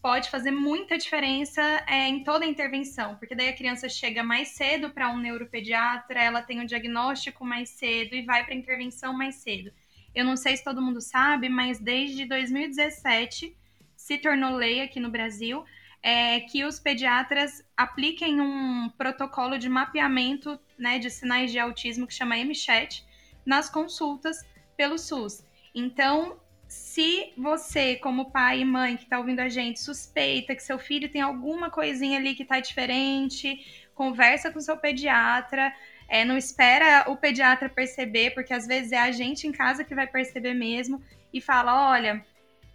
pode 0.02 0.30
fazer 0.30 0.52
muita 0.52 0.98
diferença 0.98 1.62
é, 1.88 2.10
em 2.10 2.26
toda 2.26 2.44
a 2.44 2.48
intervenção, 2.48 3.16
porque 3.16 3.34
daí 3.34 3.48
a 3.48 3.56
criança 3.56 3.88
chega 3.88 4.22
mais 4.22 4.50
cedo 4.50 4.90
para 4.90 5.10
um 5.10 5.18
neuropediatra, 5.18 6.22
ela 6.22 6.42
tem 6.42 6.60
o 6.60 6.64
um 6.64 6.66
diagnóstico 6.66 7.46
mais 7.46 7.70
cedo 7.70 8.14
e 8.14 8.26
vai 8.26 8.44
para 8.44 8.54
a 8.54 8.58
intervenção 8.58 9.14
mais 9.14 9.36
cedo. 9.36 9.72
Eu 10.14 10.26
não 10.26 10.36
sei 10.36 10.58
se 10.58 10.64
todo 10.64 10.82
mundo 10.82 11.00
sabe, 11.00 11.48
mas 11.48 11.80
desde 11.80 12.26
2017 12.26 13.56
se 13.96 14.18
tornou 14.18 14.58
lei 14.58 14.82
aqui 14.82 15.00
no 15.00 15.10
Brasil 15.10 15.64
é, 16.04 16.42
que 16.42 16.66
os 16.66 16.80
pediatras 16.80 17.64
apliquem 17.78 18.42
um 18.42 18.90
protocolo 18.98 19.58
de 19.58 19.70
mapeamento 19.70 20.60
né, 20.78 21.00
de 21.00 21.10
sinais 21.10 21.50
de 21.50 21.58
autismo 21.58 22.06
que 22.06 22.14
chama 22.14 22.36
MCHAT 22.36 23.06
nas 23.46 23.70
consultas 23.70 24.46
pelo 24.76 25.00
SUS. 25.00 25.46
Então, 25.74 26.38
se 26.68 27.32
você, 27.38 27.96
como 27.96 28.32
pai 28.32 28.60
e 28.60 28.66
mãe 28.66 28.98
que 28.98 29.04
está 29.04 29.18
ouvindo 29.18 29.40
a 29.40 29.48
gente, 29.48 29.80
suspeita 29.80 30.54
que 30.56 30.62
seu 30.62 30.78
filho 30.78 31.10
tem 31.10 31.22
alguma 31.22 31.70
coisinha 31.70 32.20
ali 32.20 32.36
que 32.36 32.44
está 32.44 32.60
diferente, 32.60 33.88
conversa 33.96 34.52
com 34.52 34.60
seu 34.60 34.76
pediatra. 34.76 35.74
É, 36.10 36.26
não 36.26 36.38
espera 36.38 37.06
o 37.10 37.16
pediatra 37.16 37.70
perceber, 37.70 38.32
porque 38.32 38.54
às 38.54 38.68
vezes 38.68 38.92
é 38.92 38.98
a 38.98 39.12
gente 39.12 39.48
em 39.48 39.52
casa 39.52 39.84
que 39.84 39.96
vai 39.96 40.06
perceber 40.06 40.54
mesmo 40.54 41.02
e 41.34 41.40
fala: 41.40 41.92
olha, 41.92 42.26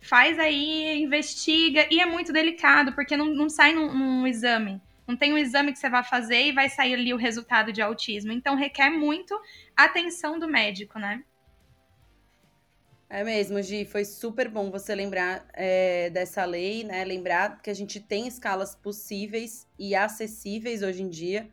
faz 0.01 0.39
aí, 0.39 1.03
investiga. 1.03 1.87
E 1.91 2.01
é 2.01 2.07
muito 2.07 2.33
delicado, 2.33 2.93
porque 2.93 3.17
não, 3.17 3.27
não 3.27 3.49
sai 3.49 3.73
num, 3.73 3.93
num 3.93 4.27
exame. 4.27 4.81
Não 5.07 5.17
tem 5.17 5.33
um 5.33 5.39
exame 5.39 5.73
que 5.73 5.79
você 5.79 5.89
vai 5.89 6.05
fazer 6.05 6.49
e 6.49 6.53
vai 6.53 6.69
sair 6.69 6.95
ali 6.95 7.15
o 7.15 7.17
resultado 7.17 7.73
de 7.73 7.81
autismo. 7.81 8.31
Então 8.31 8.55
requer 8.55 8.91
muito 8.91 9.39
atenção 9.77 10.39
do 10.39 10.47
médico, 10.47 10.99
né? 10.99 11.23
É 13.11 13.25
mesmo, 13.25 13.63
Gi, 13.63 13.87
foi 13.87 14.05
super 14.05 14.51
bom 14.51 14.71
você 14.71 14.95
lembrar 14.95 15.47
é, 15.55 16.11
dessa 16.11 16.45
lei, 16.45 16.85
né? 16.85 17.03
Lembrar 17.07 17.63
que 17.63 17.71
a 17.71 17.75
gente 17.75 18.01
tem 18.01 18.29
escalas 18.29 18.75
possíveis 18.75 19.67
e 19.79 19.95
acessíveis 19.95 20.83
hoje 20.83 21.03
em 21.03 21.09
dia. 21.09 21.49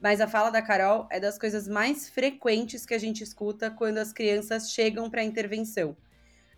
Mas 0.00 0.22
a 0.22 0.26
fala 0.26 0.50
da 0.50 0.62
Carol 0.62 1.06
é 1.10 1.20
das 1.20 1.38
coisas 1.38 1.68
mais 1.68 2.08
frequentes 2.08 2.86
que 2.86 2.94
a 2.94 2.98
gente 2.98 3.22
escuta 3.22 3.70
quando 3.70 3.98
as 3.98 4.14
crianças 4.14 4.70
chegam 4.70 5.10
para 5.10 5.20
a 5.20 5.24
intervenção. 5.24 5.94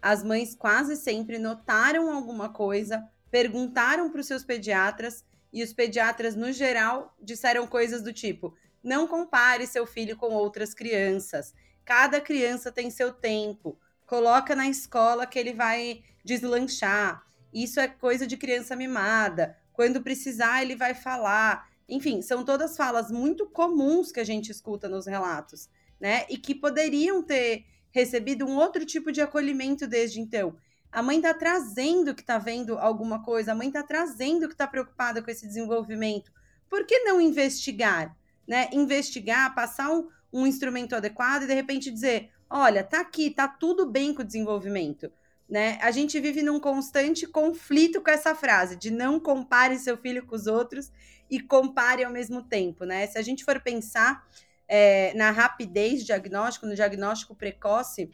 As 0.08 0.22
mães 0.22 0.54
quase 0.54 0.94
sempre 0.94 1.36
notaram 1.36 2.12
alguma 2.14 2.48
coisa, 2.48 3.04
perguntaram 3.28 4.08
para 4.08 4.20
os 4.20 4.26
seus 4.28 4.44
pediatras 4.44 5.24
e 5.52 5.64
os 5.64 5.72
pediatras, 5.72 6.36
no 6.36 6.52
geral, 6.52 7.12
disseram 7.20 7.66
coisas 7.66 8.02
do 8.02 8.12
tipo: 8.12 8.54
não 8.84 9.08
compare 9.08 9.66
seu 9.66 9.84
filho 9.84 10.16
com 10.16 10.32
outras 10.32 10.72
crianças. 10.72 11.52
Cada 11.84 12.20
criança 12.20 12.70
tem 12.70 12.88
seu 12.88 13.12
tempo 13.12 13.76
coloca 14.06 14.54
na 14.54 14.68
escola 14.68 15.26
que 15.26 15.40
ele 15.40 15.52
vai 15.52 16.04
deslanchar. 16.24 17.26
Isso 17.52 17.80
é 17.80 17.88
coisa 17.88 18.28
de 18.28 18.36
criança 18.36 18.76
mimada. 18.76 19.58
Quando 19.72 20.02
precisar, 20.02 20.62
ele 20.62 20.76
vai 20.76 20.94
falar. 20.94 21.68
Enfim, 21.88 22.22
são 22.22 22.44
todas 22.44 22.76
falas 22.76 23.10
muito 23.10 23.46
comuns 23.46 24.12
que 24.12 24.20
a 24.20 24.24
gente 24.24 24.52
escuta 24.52 24.88
nos 24.88 25.06
relatos, 25.06 25.68
né? 26.00 26.24
E 26.28 26.38
que 26.38 26.54
poderiam 26.54 27.24
ter 27.24 27.66
recebido 27.96 28.44
um 28.44 28.56
outro 28.58 28.84
tipo 28.84 29.10
de 29.10 29.22
acolhimento 29.22 29.86
desde 29.86 30.20
então. 30.20 30.54
A 30.92 31.02
mãe 31.02 31.16
está 31.16 31.32
trazendo 31.32 32.14
que 32.14 32.20
está 32.20 32.36
vendo 32.36 32.78
alguma 32.78 33.22
coisa, 33.22 33.52
a 33.52 33.54
mãe 33.54 33.68
está 33.68 33.82
trazendo 33.82 34.46
que 34.46 34.52
está 34.52 34.66
preocupada 34.66 35.22
com 35.22 35.30
esse 35.30 35.46
desenvolvimento. 35.46 36.30
Por 36.68 36.84
que 36.84 36.98
não 37.04 37.18
investigar? 37.18 38.14
Né? 38.46 38.68
Investigar, 38.70 39.54
passar 39.54 39.90
um, 39.90 40.08
um 40.30 40.46
instrumento 40.46 40.94
adequado 40.94 41.44
e 41.44 41.46
de 41.46 41.54
repente 41.54 41.90
dizer: 41.90 42.28
olha, 42.50 42.84
tá 42.84 43.00
aqui, 43.00 43.30
tá 43.30 43.48
tudo 43.48 43.86
bem 43.86 44.12
com 44.12 44.20
o 44.20 44.26
desenvolvimento. 44.26 45.10
Né? 45.48 45.78
A 45.80 45.90
gente 45.90 46.20
vive 46.20 46.42
num 46.42 46.60
constante 46.60 47.26
conflito 47.26 48.02
com 48.02 48.10
essa 48.10 48.34
frase 48.34 48.76
de 48.76 48.90
não 48.90 49.18
compare 49.18 49.78
seu 49.78 49.96
filho 49.96 50.26
com 50.26 50.36
os 50.36 50.46
outros 50.46 50.92
e 51.30 51.40
compare 51.40 52.04
ao 52.04 52.12
mesmo 52.12 52.42
tempo, 52.42 52.84
né? 52.84 53.06
Se 53.06 53.16
a 53.18 53.22
gente 53.22 53.44
for 53.44 53.60
pensar 53.60 54.24
é, 54.68 55.12
na 55.14 55.30
rapidez 55.30 56.00
de 56.00 56.06
diagnóstico, 56.06 56.66
no 56.66 56.74
diagnóstico 56.74 57.34
precoce, 57.34 58.10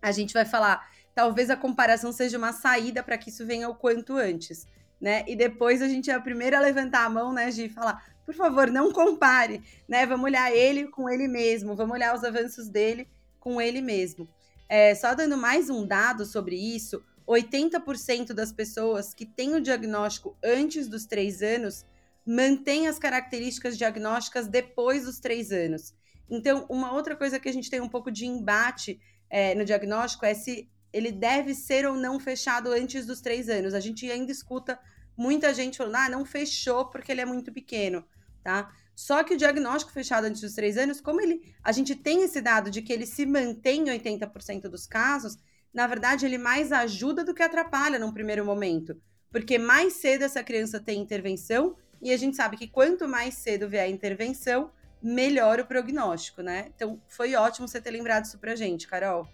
a 0.00 0.12
gente 0.12 0.34
vai 0.34 0.44
falar, 0.44 0.88
talvez 1.14 1.50
a 1.50 1.56
comparação 1.56 2.12
seja 2.12 2.38
uma 2.38 2.52
saída 2.52 3.02
para 3.02 3.18
que 3.18 3.30
isso 3.30 3.46
venha 3.46 3.68
o 3.68 3.74
quanto 3.74 4.16
antes, 4.16 4.66
né? 5.00 5.24
E 5.26 5.36
depois 5.36 5.82
a 5.82 5.88
gente 5.88 6.10
é 6.10 6.14
a 6.14 6.20
primeira 6.20 6.58
a 6.58 6.60
levantar 6.60 7.04
a 7.04 7.10
mão, 7.10 7.32
né, 7.32 7.50
de 7.50 7.68
falar, 7.68 8.04
por 8.24 8.34
favor, 8.34 8.70
não 8.70 8.92
compare, 8.92 9.62
né? 9.88 10.06
Vamos 10.06 10.24
olhar 10.24 10.52
ele 10.52 10.88
com 10.88 11.08
ele 11.08 11.28
mesmo, 11.28 11.74
vamos 11.74 11.94
olhar 11.94 12.14
os 12.14 12.24
avanços 12.24 12.68
dele 12.68 13.08
com 13.38 13.60
ele 13.60 13.80
mesmo. 13.80 14.28
É, 14.68 14.94
só 14.94 15.14
dando 15.14 15.36
mais 15.36 15.68
um 15.68 15.86
dado 15.86 16.24
sobre 16.24 16.56
isso, 16.56 17.04
80% 17.26 18.32
das 18.32 18.52
pessoas 18.52 19.14
que 19.14 19.26
têm 19.26 19.54
o 19.54 19.60
diagnóstico 19.60 20.36
antes 20.42 20.88
dos 20.88 21.04
três 21.06 21.42
anos 21.42 21.84
mantêm 22.24 22.86
as 22.86 22.98
características 22.98 23.76
diagnósticas 23.76 24.46
depois 24.46 25.04
dos 25.04 25.18
três 25.18 25.50
anos. 25.50 25.94
Então, 26.30 26.66
uma 26.68 26.92
outra 26.92 27.16
coisa 27.16 27.38
que 27.38 27.48
a 27.48 27.52
gente 27.52 27.70
tem 27.70 27.80
um 27.80 27.88
pouco 27.88 28.10
de 28.10 28.26
embate 28.26 29.00
é, 29.28 29.54
no 29.54 29.64
diagnóstico 29.64 30.24
é 30.24 30.34
se 30.34 30.70
ele 30.92 31.10
deve 31.10 31.54
ser 31.54 31.86
ou 31.86 31.96
não 31.96 32.20
fechado 32.20 32.70
antes 32.70 33.06
dos 33.06 33.20
três 33.20 33.48
anos. 33.48 33.74
A 33.74 33.80
gente 33.80 34.10
ainda 34.10 34.30
escuta 34.30 34.78
muita 35.16 35.52
gente 35.52 35.78
falando, 35.78 35.96
ah, 35.96 36.08
não 36.08 36.24
fechou 36.24 36.88
porque 36.90 37.12
ele 37.12 37.20
é 37.20 37.24
muito 37.24 37.52
pequeno, 37.52 38.04
tá? 38.42 38.70
Só 38.94 39.24
que 39.24 39.34
o 39.34 39.36
diagnóstico 39.36 39.92
fechado 39.92 40.24
antes 40.24 40.40
dos 40.40 40.54
três 40.54 40.76
anos, 40.76 41.00
como 41.00 41.20
ele, 41.20 41.54
a 41.62 41.72
gente 41.72 41.94
tem 41.94 42.22
esse 42.22 42.40
dado 42.40 42.70
de 42.70 42.82
que 42.82 42.92
ele 42.92 43.06
se 43.06 43.24
mantém 43.24 43.88
em 43.88 43.98
80% 43.98 44.68
dos 44.68 44.86
casos, 44.86 45.38
na 45.72 45.86
verdade 45.86 46.26
ele 46.26 46.38
mais 46.38 46.70
ajuda 46.72 47.24
do 47.24 47.34
que 47.34 47.42
atrapalha 47.42 47.98
num 47.98 48.12
primeiro 48.12 48.44
momento. 48.44 49.00
porque 49.30 49.56
mais 49.58 49.94
cedo 49.94 50.24
essa 50.24 50.44
criança 50.44 50.78
tem 50.78 51.00
intervenção 51.00 51.74
e 52.02 52.12
a 52.12 52.16
gente 52.16 52.36
sabe 52.36 52.56
que 52.56 52.66
quanto 52.66 53.08
mais 53.08 53.34
cedo 53.34 53.68
vier 53.68 53.84
a 53.84 53.88
intervenção, 53.88 54.70
melhor 55.00 55.60
o 55.60 55.66
prognóstico, 55.66 56.42
né? 56.42 56.66
Então, 56.74 57.00
foi 57.08 57.34
ótimo 57.34 57.68
você 57.68 57.80
ter 57.80 57.90
lembrado 57.90 58.24
isso 58.24 58.38
pra 58.38 58.56
gente, 58.56 58.86
Carol. 58.86 59.26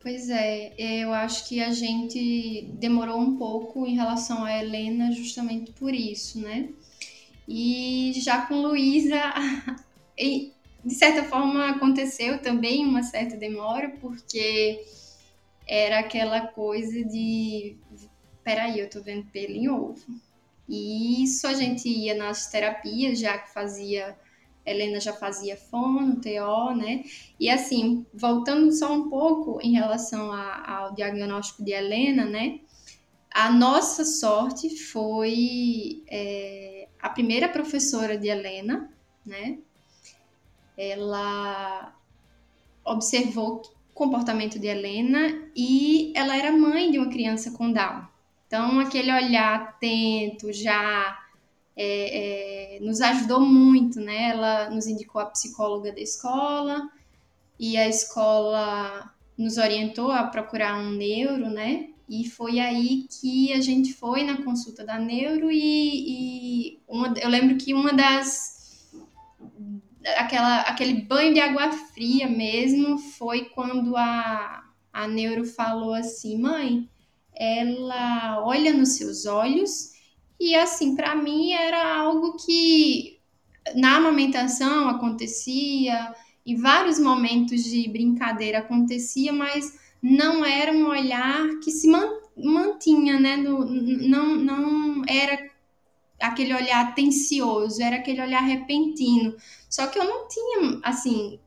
Pois 0.00 0.28
é, 0.28 0.74
eu 0.78 1.12
acho 1.12 1.48
que 1.48 1.62
a 1.62 1.72
gente 1.72 2.68
demorou 2.74 3.18
um 3.18 3.36
pouco 3.36 3.86
em 3.86 3.94
relação 3.94 4.44
a 4.44 4.58
Helena 4.58 5.10
justamente 5.12 5.72
por 5.72 5.94
isso, 5.94 6.38
né? 6.40 6.68
E 7.48 8.12
já 8.16 8.46
com 8.46 8.60
Luísa, 8.60 9.18
de 10.16 10.94
certa 10.94 11.24
forma 11.24 11.70
aconteceu 11.70 12.38
também 12.40 12.84
uma 12.84 13.02
certa 13.02 13.36
demora, 13.36 13.90
porque 14.00 14.84
era 15.66 16.00
aquela 16.00 16.48
coisa 16.48 17.02
de 17.04 17.76
peraí, 18.42 18.78
eu 18.78 18.90
tô 18.90 19.02
vendo 19.02 19.24
pelo 19.30 19.54
em 19.54 19.68
ovo. 19.68 20.04
E 20.68 21.22
isso 21.22 21.46
a 21.46 21.54
gente 21.54 21.88
ia 21.88 22.14
nas 22.14 22.46
terapias, 22.46 23.18
já 23.18 23.38
que 23.38 23.52
fazia 23.52 24.16
Helena 24.64 24.98
já 24.98 25.12
fazia 25.12 25.56
fono, 25.56 26.20
TO, 26.20 26.74
né? 26.74 27.04
E 27.38 27.50
assim, 27.50 28.06
voltando 28.14 28.72
só 28.72 28.92
um 28.92 29.10
pouco 29.10 29.60
em 29.62 29.72
relação 29.72 30.32
a, 30.32 30.78
ao 30.78 30.94
diagnóstico 30.94 31.62
de 31.62 31.72
Helena, 31.72 32.24
né? 32.24 32.60
A 33.30 33.50
nossa 33.50 34.04
sorte 34.04 34.76
foi 34.76 36.02
é, 36.08 36.88
a 37.00 37.10
primeira 37.10 37.48
professora 37.48 38.16
de 38.16 38.28
Helena, 38.28 38.90
né? 39.26 39.58
Ela 40.76 41.94
observou 42.84 43.60
o 43.90 43.94
comportamento 43.94 44.58
de 44.58 44.66
Helena 44.66 45.50
e 45.54 46.12
ela 46.16 46.36
era 46.36 46.52
mãe 46.52 46.90
de 46.90 46.98
uma 46.98 47.10
criança 47.10 47.50
com 47.50 47.72
Down. 47.72 48.13
Então, 48.46 48.80
aquele 48.80 49.12
olhar 49.12 49.54
atento, 49.54 50.52
já 50.52 51.18
é, 51.76 52.76
é, 52.76 52.80
nos 52.80 53.00
ajudou 53.00 53.40
muito, 53.40 54.00
né? 54.00 54.30
Ela 54.30 54.70
nos 54.70 54.86
indicou 54.86 55.20
a 55.20 55.26
psicóloga 55.26 55.92
da 55.92 56.00
escola 56.00 56.88
e 57.58 57.76
a 57.76 57.88
escola 57.88 59.12
nos 59.36 59.56
orientou 59.58 60.12
a 60.12 60.24
procurar 60.24 60.78
um 60.78 60.90
neuro, 60.90 61.50
né? 61.50 61.88
E 62.08 62.28
foi 62.28 62.60
aí 62.60 63.06
que 63.08 63.52
a 63.52 63.60
gente 63.60 63.94
foi 63.94 64.22
na 64.22 64.42
consulta 64.42 64.84
da 64.84 64.98
neuro 64.98 65.50
e, 65.50 66.76
e 66.76 66.80
uma, 66.86 67.14
eu 67.16 67.28
lembro 67.28 67.56
que 67.56 67.72
uma 67.72 67.92
das 67.92 68.92
aquela, 70.18 70.60
aquele 70.60 71.02
banho 71.02 71.32
de 71.32 71.40
água 71.40 71.72
fria 71.72 72.28
mesmo 72.28 72.98
foi 72.98 73.46
quando 73.46 73.96
a, 73.96 74.62
a 74.92 75.08
neuro 75.08 75.44
falou 75.44 75.94
assim, 75.94 76.38
mãe, 76.38 76.88
ela 77.36 78.44
olha 78.44 78.72
nos 78.72 78.90
seus 78.90 79.26
olhos 79.26 79.92
e 80.38 80.54
assim, 80.54 80.94
para 80.94 81.14
mim 81.14 81.52
era 81.52 81.96
algo 81.98 82.36
que 82.36 83.18
na 83.74 83.96
amamentação 83.96 84.88
acontecia, 84.88 86.14
em 86.46 86.56
vários 86.56 86.98
momentos 86.98 87.64
de 87.64 87.88
brincadeira 87.88 88.58
acontecia, 88.58 89.32
mas 89.32 89.78
não 90.02 90.44
era 90.44 90.72
um 90.72 90.88
olhar 90.88 91.48
que 91.62 91.70
se 91.70 91.88
mantinha, 92.36 93.18
né? 93.18 93.36
No, 93.36 93.64
não, 93.64 94.36
não 94.36 95.02
era 95.08 95.50
aquele 96.20 96.54
olhar 96.54 96.88
atencioso, 96.88 97.82
era 97.82 97.96
aquele 97.96 98.20
olhar 98.20 98.42
repentino. 98.42 99.34
Só 99.70 99.86
que 99.86 99.98
eu 99.98 100.04
não 100.04 100.28
tinha, 100.28 100.80
assim, 100.82 101.38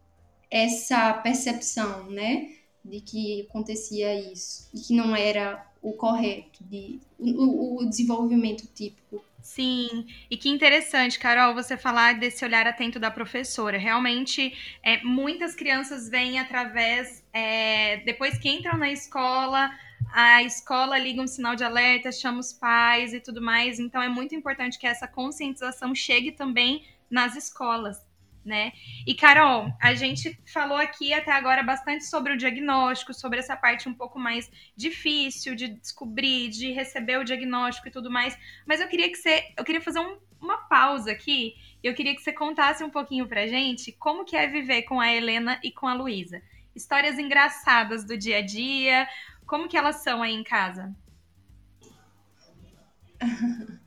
essa 0.49 1.13
percepção, 1.13 2.09
né? 2.09 2.49
De 2.83 3.01
que 3.01 3.45
acontecia 3.47 4.19
isso, 4.31 4.69
e 4.73 4.79
que 4.79 4.95
não 4.95 5.15
era 5.15 5.63
o 5.89 5.93
correto, 5.93 6.63
de, 6.65 6.99
o, 7.17 7.77
o 7.77 7.89
desenvolvimento 7.89 8.67
típico. 8.73 9.23
Sim, 9.41 10.05
e 10.29 10.35
que 10.35 10.49
interessante, 10.49 11.17
Carol, 11.17 11.53
você 11.53 11.77
falar 11.77 12.19
desse 12.19 12.43
olhar 12.43 12.67
atento 12.67 12.99
da 12.99 13.09
professora. 13.09 13.77
Realmente, 13.77 14.53
é, 14.83 15.01
muitas 15.03 15.55
crianças 15.55 16.09
vêm 16.09 16.37
através, 16.39 17.23
é, 17.31 17.97
depois 17.97 18.37
que 18.37 18.49
entram 18.49 18.77
na 18.77 18.91
escola, 18.91 19.71
a 20.11 20.43
escola 20.43 20.97
liga 20.97 21.21
um 21.21 21.27
sinal 21.27 21.55
de 21.55 21.63
alerta, 21.63 22.11
chama 22.11 22.39
os 22.39 22.51
pais 22.51 23.13
e 23.13 23.21
tudo 23.21 23.41
mais. 23.41 23.79
Então, 23.79 24.01
é 24.01 24.09
muito 24.09 24.35
importante 24.35 24.77
que 24.77 24.85
essa 24.85 25.07
conscientização 25.07 25.95
chegue 25.95 26.33
também 26.33 26.83
nas 27.09 27.37
escolas 27.37 28.06
né? 28.47 28.71
E 29.05 29.13
Carol, 29.13 29.71
a 29.79 29.93
gente 29.93 30.39
falou 30.45 30.77
aqui 30.77 31.13
até 31.13 31.31
agora 31.31 31.61
bastante 31.61 32.05
sobre 32.05 32.33
o 32.33 32.37
diagnóstico, 32.37 33.13
sobre 33.13 33.39
essa 33.39 33.55
parte 33.55 33.87
um 33.87 33.93
pouco 33.93 34.17
mais 34.17 34.49
difícil 34.75 35.53
de 35.53 35.67
descobrir, 35.67 36.49
de 36.49 36.71
receber 36.71 37.19
o 37.19 37.23
diagnóstico 37.23 37.87
e 37.87 37.91
tudo 37.91 38.09
mais. 38.09 38.37
Mas 38.65 38.79
eu 38.79 38.87
queria 38.87 39.09
que 39.09 39.17
você, 39.17 39.53
eu 39.57 39.63
queria 39.63 39.81
fazer 39.81 39.99
um, 39.99 40.17
uma 40.41 40.57
pausa 40.57 41.11
aqui. 41.11 41.55
Eu 41.83 41.93
queria 41.93 42.15
que 42.15 42.21
você 42.21 42.33
contasse 42.33 42.83
um 42.83 42.89
pouquinho 42.89 43.27
pra 43.27 43.45
gente 43.45 43.91
como 43.91 44.25
que 44.25 44.35
é 44.35 44.47
viver 44.47 44.83
com 44.83 44.99
a 44.99 45.13
Helena 45.13 45.59
e 45.63 45.71
com 45.71 45.87
a 45.87 45.93
Luísa. 45.93 46.41
Histórias 46.75 47.19
engraçadas 47.19 48.03
do 48.03 48.17
dia 48.17 48.37
a 48.37 48.41
dia, 48.41 49.07
como 49.45 49.67
que 49.67 49.77
elas 49.77 49.97
são 49.97 50.23
aí 50.23 50.33
em 50.33 50.43
casa? 50.43 50.95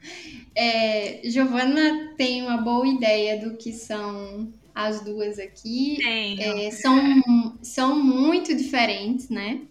É, 0.54 1.20
Giovana 1.30 2.14
tem 2.16 2.42
uma 2.42 2.56
boa 2.58 2.86
ideia 2.86 3.40
do 3.40 3.56
que 3.56 3.72
são 3.72 4.52
as 4.74 5.00
duas 5.00 5.38
aqui. 5.38 5.98
É, 6.38 6.70
são, 6.70 7.58
são 7.62 8.02
muito 8.02 8.54
diferentes, 8.54 9.28
né? 9.28 9.62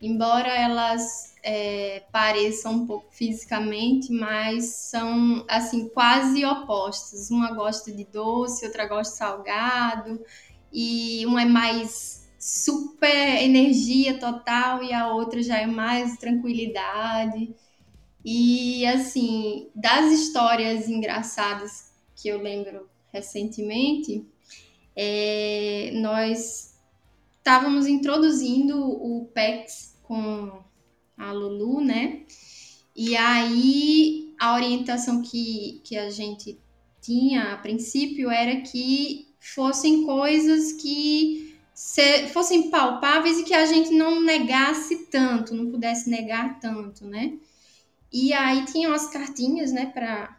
Embora 0.00 0.48
elas 0.48 1.34
é, 1.42 2.02
pareçam 2.12 2.72
um 2.72 2.86
pouco 2.86 3.12
fisicamente, 3.12 4.12
mas 4.12 4.64
são 4.66 5.44
assim 5.48 5.88
quase 5.88 6.44
opostas. 6.44 7.30
Uma 7.30 7.52
gosta 7.52 7.92
de 7.92 8.04
doce, 8.04 8.64
outra 8.66 8.86
gosta 8.86 9.12
de 9.12 9.18
salgado, 9.18 10.20
e 10.72 11.24
uma 11.26 11.42
é 11.42 11.46
mais 11.46 12.28
super 12.38 13.42
energia 13.42 14.18
total 14.18 14.82
e 14.82 14.92
a 14.94 15.12
outra 15.12 15.42
já 15.42 15.58
é 15.58 15.66
mais 15.66 16.16
tranquilidade. 16.16 17.54
E 18.24 18.84
assim, 18.86 19.68
das 19.74 20.12
histórias 20.12 20.88
engraçadas 20.88 21.92
que 22.14 22.28
eu 22.28 22.40
lembro 22.40 22.88
recentemente, 23.12 24.26
é, 24.94 25.92
nós 25.94 26.74
estávamos 27.38 27.86
introduzindo 27.86 28.78
o 28.78 29.26
PEX 29.32 29.96
com 30.02 30.62
a 31.16 31.32
Lulu, 31.32 31.80
né? 31.80 32.22
E 32.94 33.16
aí 33.16 34.34
a 34.38 34.54
orientação 34.54 35.22
que, 35.22 35.80
que 35.84 35.96
a 35.96 36.10
gente 36.10 36.58
tinha 37.00 37.54
a 37.54 37.56
princípio 37.56 38.30
era 38.30 38.60
que 38.60 39.28
fossem 39.40 40.04
coisas 40.04 40.72
que 40.72 41.58
se, 41.72 42.28
fossem 42.28 42.68
palpáveis 42.70 43.38
e 43.38 43.44
que 43.44 43.54
a 43.54 43.64
gente 43.64 43.90
não 43.90 44.20
negasse 44.20 45.06
tanto, 45.06 45.54
não 45.54 45.70
pudesse 45.70 46.10
negar 46.10 46.60
tanto, 46.60 47.06
né? 47.06 47.38
E 48.12 48.32
aí 48.32 48.64
tinham 48.64 48.92
as 48.92 49.08
cartinhas, 49.08 49.72
né, 49.72 49.86
para 49.86 50.36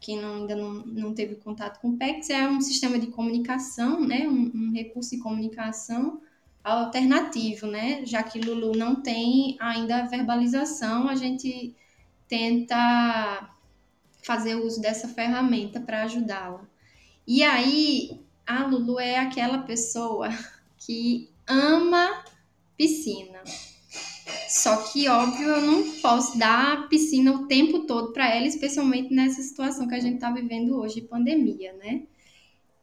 quem 0.00 0.20
não, 0.20 0.36
ainda 0.36 0.56
não, 0.56 0.72
não 0.86 1.14
teve 1.14 1.36
contato 1.36 1.80
com 1.80 1.90
o 1.90 1.96
PEX, 1.96 2.30
é 2.30 2.48
um 2.48 2.60
sistema 2.60 2.98
de 2.98 3.08
comunicação, 3.08 4.00
né, 4.00 4.28
um, 4.28 4.50
um 4.54 4.72
recurso 4.72 5.10
de 5.10 5.18
comunicação 5.18 6.20
alternativo, 6.62 7.66
né, 7.66 8.04
já 8.06 8.22
que 8.22 8.40
Lulu 8.40 8.76
não 8.76 8.96
tem 8.96 9.56
ainda 9.60 9.98
a 9.98 10.06
verbalização, 10.06 11.08
a 11.08 11.16
gente 11.16 11.74
tenta 12.28 13.50
fazer 14.22 14.54
uso 14.54 14.80
dessa 14.80 15.08
ferramenta 15.08 15.80
para 15.80 16.04
ajudá-la. 16.04 16.64
E 17.26 17.42
aí, 17.42 18.20
a 18.46 18.64
Lulu 18.66 18.98
é 18.98 19.18
aquela 19.18 19.58
pessoa 19.58 20.28
que 20.78 21.28
ama 21.46 22.24
piscina. 22.76 23.42
Só 24.48 24.76
que, 24.76 25.08
óbvio, 25.08 25.48
eu 25.48 25.60
não 25.62 25.82
posso 26.00 26.38
dar 26.38 26.88
piscina 26.88 27.32
o 27.32 27.46
tempo 27.46 27.80
todo 27.80 28.12
para 28.12 28.28
ela, 28.28 28.46
especialmente 28.46 29.12
nessa 29.12 29.42
situação 29.42 29.88
que 29.88 29.94
a 29.94 30.00
gente 30.00 30.16
está 30.16 30.30
vivendo 30.30 30.76
hoje, 30.78 30.96
de 30.96 31.02
pandemia, 31.02 31.72
né? 31.74 32.02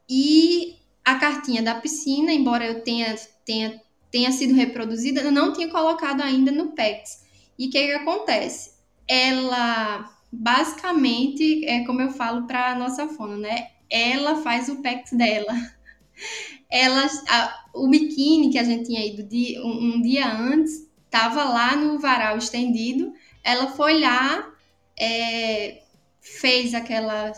E 0.08 0.76
a 1.04 1.14
cartinha 1.14 1.62
da 1.62 1.74
piscina, 1.74 2.32
embora 2.32 2.66
eu 2.66 2.82
tenha, 2.82 3.14
tenha, 3.44 3.80
tenha 4.10 4.32
sido 4.32 4.54
reproduzida, 4.54 5.20
eu 5.20 5.32
não 5.32 5.52
tinha 5.52 5.68
colocado 5.68 6.20
ainda 6.20 6.50
no 6.50 6.72
PEX. 6.72 7.24
E 7.58 7.68
o 7.68 7.70
que, 7.70 7.86
que 7.86 7.92
acontece? 7.92 8.72
Ela, 9.06 10.12
basicamente, 10.30 11.64
é 11.64 11.84
como 11.84 12.00
eu 12.00 12.10
falo 12.10 12.46
para 12.46 12.72
a 12.72 12.74
nossa 12.74 13.08
fono, 13.08 13.36
né? 13.36 13.68
Ela 13.88 14.36
faz 14.42 14.68
o 14.68 14.82
PEX 14.82 15.12
dela. 15.12 15.52
Ela, 16.70 17.06
a, 17.28 17.64
o 17.74 17.88
biquíni 17.88 18.50
que 18.50 18.58
a 18.58 18.64
gente 18.64 18.86
tinha 18.86 19.04
ido 19.04 19.22
de, 19.22 19.58
um, 19.60 19.94
um 19.94 20.02
dia 20.02 20.30
antes 20.30 20.89
estava 21.10 21.42
lá 21.42 21.74
no 21.74 21.98
varal 21.98 22.38
estendido, 22.38 23.12
ela 23.42 23.66
foi 23.66 24.00
lá, 24.00 24.48
é, 24.96 25.82
fez 26.20 26.72
aquela, 26.72 27.32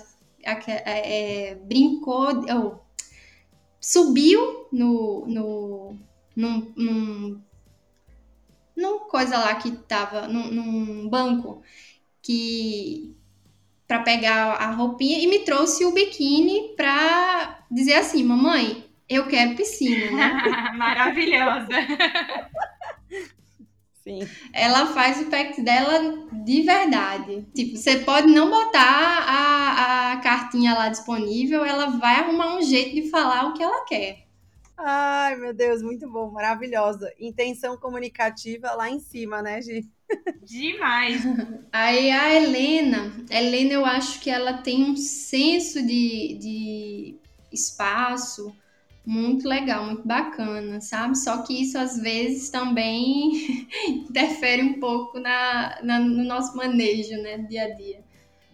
aquela 0.44 0.80
é, 0.84 1.50
é, 1.50 1.54
brincou, 1.54 2.28
oh, 2.54 2.78
subiu 3.80 4.68
no, 4.70 5.24
no 5.26 5.98
num, 6.34 6.72
num, 6.76 7.42
num 8.76 8.98
coisa 9.00 9.38
lá 9.38 9.54
que 9.54 9.70
tava 9.70 10.26
num, 10.28 10.50
num 10.50 11.08
banco 11.08 11.62
que 12.22 13.14
para 13.86 14.02
pegar 14.02 14.54
a 14.54 14.70
roupinha 14.70 15.18
e 15.18 15.26
me 15.26 15.40
trouxe 15.40 15.84
o 15.84 15.92
biquíni 15.92 16.74
para 16.76 17.66
dizer 17.70 17.94
assim, 17.94 18.24
mamãe, 18.24 18.88
eu 19.08 19.26
quero 19.26 19.56
piscina, 19.56 20.10
né? 20.10 20.72
Maravilhosa. 20.76 21.68
Sim. 24.02 24.28
Ela 24.52 24.86
faz 24.86 25.20
o 25.20 25.30
pack 25.30 25.60
dela 25.62 26.26
de 26.44 26.62
verdade. 26.62 27.46
Tipo, 27.54 27.76
você 27.76 27.98
pode 28.00 28.26
não 28.26 28.50
botar 28.50 28.80
a, 28.80 30.12
a 30.12 30.16
cartinha 30.18 30.74
lá 30.74 30.88
disponível, 30.88 31.64
ela 31.64 31.86
vai 31.86 32.16
arrumar 32.16 32.56
um 32.56 32.62
jeito 32.62 32.94
de 32.94 33.10
falar 33.10 33.48
o 33.48 33.54
que 33.54 33.62
ela 33.62 33.84
quer. 33.84 34.26
Ai, 34.76 35.36
meu 35.36 35.54
Deus, 35.54 35.82
muito 35.82 36.10
bom, 36.10 36.30
maravilhosa. 36.32 37.12
Intenção 37.18 37.76
comunicativa 37.76 38.72
lá 38.72 38.90
em 38.90 38.98
cima, 38.98 39.40
né, 39.40 39.62
Gi? 39.62 39.88
Demais. 40.42 41.22
Aí 41.72 42.10
a 42.10 42.34
Helena, 42.34 43.12
Helena 43.30 43.72
eu 43.74 43.84
acho 43.84 44.20
que 44.20 44.28
ela 44.28 44.54
tem 44.54 44.82
um 44.82 44.96
senso 44.96 45.80
de, 45.86 46.36
de 46.40 47.16
espaço, 47.52 48.54
muito 49.04 49.48
legal, 49.48 49.84
muito 49.84 50.06
bacana, 50.06 50.80
sabe? 50.80 51.18
Só 51.18 51.42
que 51.42 51.60
isso 51.60 51.76
às 51.76 51.98
vezes 51.98 52.50
também 52.50 53.66
interfere 53.88 54.62
um 54.62 54.78
pouco 54.78 55.18
na, 55.18 55.78
na, 55.82 55.98
no 55.98 56.24
nosso 56.24 56.56
manejo, 56.56 57.16
né, 57.22 57.38
dia 57.38 57.64
a 57.64 57.74
dia. 57.74 58.04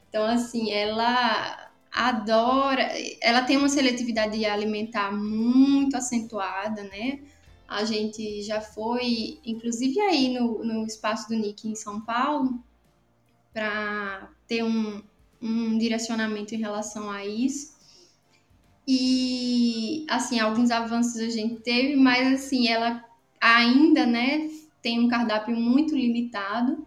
Então, 0.09 0.25
assim, 0.25 0.71
ela 0.71 1.71
adora, 1.93 2.89
ela 3.21 3.43
tem 3.43 3.57
uma 3.57 3.69
seletividade 3.69 4.45
alimentar 4.45 5.13
muito 5.13 5.97
acentuada, 5.97 6.83
né? 6.85 7.21
A 7.67 7.85
gente 7.85 8.43
já 8.43 8.63
foi, 8.63 9.39
inclusive 9.45 10.01
aí 10.01 10.33
no, 10.33 10.65
no 10.65 10.87
espaço 10.87 11.29
do 11.29 11.35
Nick 11.35 11.69
em 11.69 11.75
São 11.75 12.01
Paulo, 12.01 12.63
para 13.53 14.31
ter 14.47 14.63
um, 14.65 15.03
um 15.43 15.77
direcionamento 15.77 16.55
em 16.55 16.59
relação 16.59 17.11
a 17.11 17.27
isso. 17.27 17.77
E, 18.91 20.07
assim, 20.09 20.41
alguns 20.41 20.71
avanços 20.71 21.21
a 21.21 21.29
gente 21.29 21.57
teve, 21.61 21.95
mas, 21.95 22.33
assim, 22.33 22.69
ela 22.69 23.05
ainda, 23.39 24.07
né, 24.07 24.49
tem 24.81 24.99
um 24.99 25.09
cardápio 25.09 25.55
muito 25.55 25.95
limitado. 25.95 26.87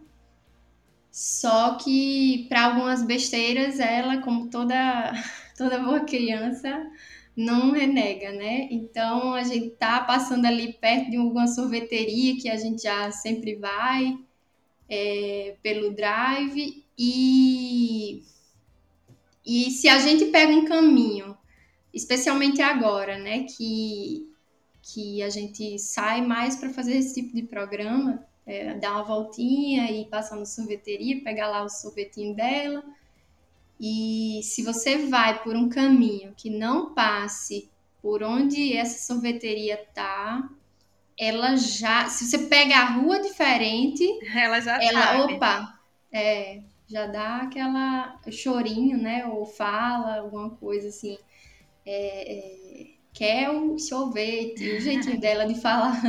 Só 1.12 1.76
que, 1.76 2.46
para 2.48 2.64
algumas 2.64 3.04
besteiras, 3.04 3.78
ela, 3.78 4.20
como 4.20 4.50
toda, 4.50 5.12
toda 5.56 5.78
boa 5.78 6.00
criança, 6.00 6.90
não 7.36 7.70
renega, 7.70 8.32
né? 8.32 8.66
Então, 8.72 9.34
a 9.34 9.44
gente 9.44 9.70
tá 9.70 10.00
passando 10.00 10.46
ali 10.46 10.72
perto 10.72 11.08
de 11.08 11.16
alguma 11.16 11.46
sorveteria 11.46 12.36
que 12.36 12.48
a 12.48 12.56
gente 12.56 12.82
já 12.82 13.12
sempre 13.12 13.54
vai, 13.54 14.18
é, 14.88 15.54
pelo 15.62 15.94
drive. 15.94 16.84
E, 16.98 18.24
e 19.46 19.70
se 19.70 19.88
a 19.88 20.00
gente 20.00 20.24
pega 20.26 20.50
um 20.50 20.64
caminho 20.64 21.36
especialmente 21.92 22.62
agora, 22.62 23.18
né, 23.18 23.44
que, 23.44 24.26
que 24.82 25.22
a 25.22 25.28
gente 25.28 25.78
sai 25.78 26.22
mais 26.22 26.56
para 26.56 26.70
fazer 26.70 26.96
esse 26.96 27.14
tipo 27.14 27.34
de 27.34 27.42
programa, 27.42 28.24
é, 28.46 28.74
dar 28.74 28.92
uma 28.92 29.04
voltinha 29.04 29.90
e 29.90 30.06
passar 30.06 30.36
na 30.36 30.46
sorveteria, 30.46 31.22
pegar 31.22 31.48
lá 31.48 31.62
o 31.62 31.68
sorvetinho 31.68 32.34
dela. 32.34 32.82
E 33.78 34.40
se 34.42 34.62
você 34.62 35.06
vai 35.06 35.42
por 35.42 35.54
um 35.54 35.68
caminho 35.68 36.34
que 36.36 36.48
não 36.50 36.94
passe 36.94 37.70
por 38.00 38.22
onde 38.22 38.76
essa 38.76 39.06
sorveteria 39.06 39.76
tá, 39.94 40.48
ela 41.18 41.56
já, 41.56 42.08
se 42.08 42.24
você 42.24 42.38
pega 42.46 42.76
a 42.76 42.84
rua 42.84 43.20
diferente, 43.20 44.04
ela 44.34 44.60
já 44.60 44.82
ela, 44.82 45.18
sabe. 45.18 45.34
opa, 45.34 45.78
é, 46.10 46.62
já 46.88 47.06
dá 47.06 47.38
aquela 47.38 48.20
chorinho, 48.30 48.98
né? 48.98 49.26
Ou 49.26 49.46
fala 49.46 50.18
alguma 50.18 50.50
coisa 50.50 50.88
assim 50.88 51.16
é, 51.84 52.32
é, 52.32 52.86
quer 53.12 53.50
o 53.50 53.78
sorvete, 53.78 54.76
o 54.76 54.80
jeitinho 54.80 55.18
dela 55.20 55.44
de 55.44 55.60
falar. 55.60 56.00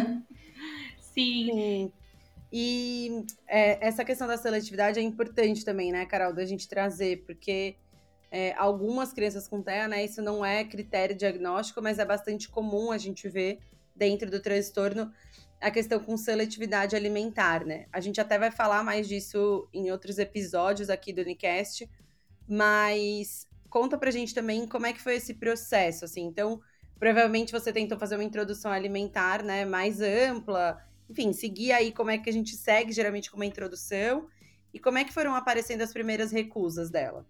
Sim. 1.00 1.50
Sim. 1.52 1.92
E 2.56 3.26
é, 3.48 3.86
essa 3.86 4.06
questão 4.06 4.28
da 4.28 4.38
seletividade 4.38 5.00
é 5.00 5.02
importante 5.02 5.66
também, 5.66 5.92
né, 5.92 6.06
Carol, 6.06 6.34
da 6.34 6.46
gente 6.46 6.68
trazer, 6.68 7.24
porque 7.26 7.76
é, 8.30 8.54
algumas 8.54 9.12
crianças 9.12 9.48
com 9.48 9.62
TEA, 9.62 9.88
né, 9.88 10.06
isso 10.06 10.22
não 10.22 10.46
é 10.46 10.64
critério 10.64 11.16
diagnóstico, 11.16 11.82
mas 11.82 11.98
é 11.98 12.06
bastante 12.06 12.48
comum 12.48 12.92
a 12.92 12.98
gente 13.00 13.28
ver 13.28 13.58
dentro 13.96 14.30
do 14.30 14.40
transtorno 14.40 15.12
a 15.60 15.72
questão 15.72 16.00
com 16.00 16.18
seletividade 16.18 16.96
alimentar, 16.96 17.66
né? 17.66 17.86
A 17.92 18.02
gente 18.02 18.20
até 18.20 18.38
vai 18.38 18.52
falar 18.52 18.84
mais 18.84 19.08
disso 19.08 19.68
em 19.74 19.92
outros 19.92 20.20
episódios 20.20 20.90
aqui 20.90 21.14
do 21.14 21.22
Unicast, 21.22 21.90
mas 22.48 23.48
conta 23.74 23.98
pra 23.98 24.12
gente 24.12 24.36
também 24.36 24.68
como 24.68 24.86
é 24.86 24.94
que 24.94 25.02
foi 25.02 25.16
esse 25.16 25.34
processo, 25.34 26.06
assim. 26.06 26.22
Então, 26.22 26.62
provavelmente 27.00 27.52
você 27.52 27.74
tentou 27.74 27.98
fazer 27.98 28.14
uma 28.14 28.24
introdução 28.24 28.72
alimentar, 28.72 29.42
né, 29.42 29.66
mais 29.66 30.00
ampla. 30.00 30.80
Enfim, 31.10 31.34
seguir 31.34 31.72
aí 31.72 31.92
como 31.92 32.12
é 32.12 32.20
que 32.20 32.30
a 32.30 32.34
gente 32.34 32.56
segue 32.56 32.94
geralmente 32.94 33.32
com 33.32 33.38
uma 33.38 33.48
introdução 33.48 34.28
e 34.72 34.78
como 34.78 35.00
é 35.00 35.04
que 35.04 35.12
foram 35.12 35.34
aparecendo 35.34 35.82
as 35.82 35.92
primeiras 35.92 36.32
recusas 36.32 36.92
dela. 36.92 37.26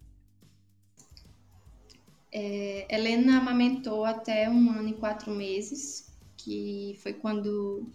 É, 2.29 2.93
Helena 2.93 3.37
amamentou 3.37 4.03
até 4.03 4.49
um 4.49 4.69
ano 4.69 4.89
e 4.89 4.93
quatro 4.95 5.31
meses, 5.31 6.11
que 6.35 6.99
foi 7.01 7.13
quando 7.13 7.87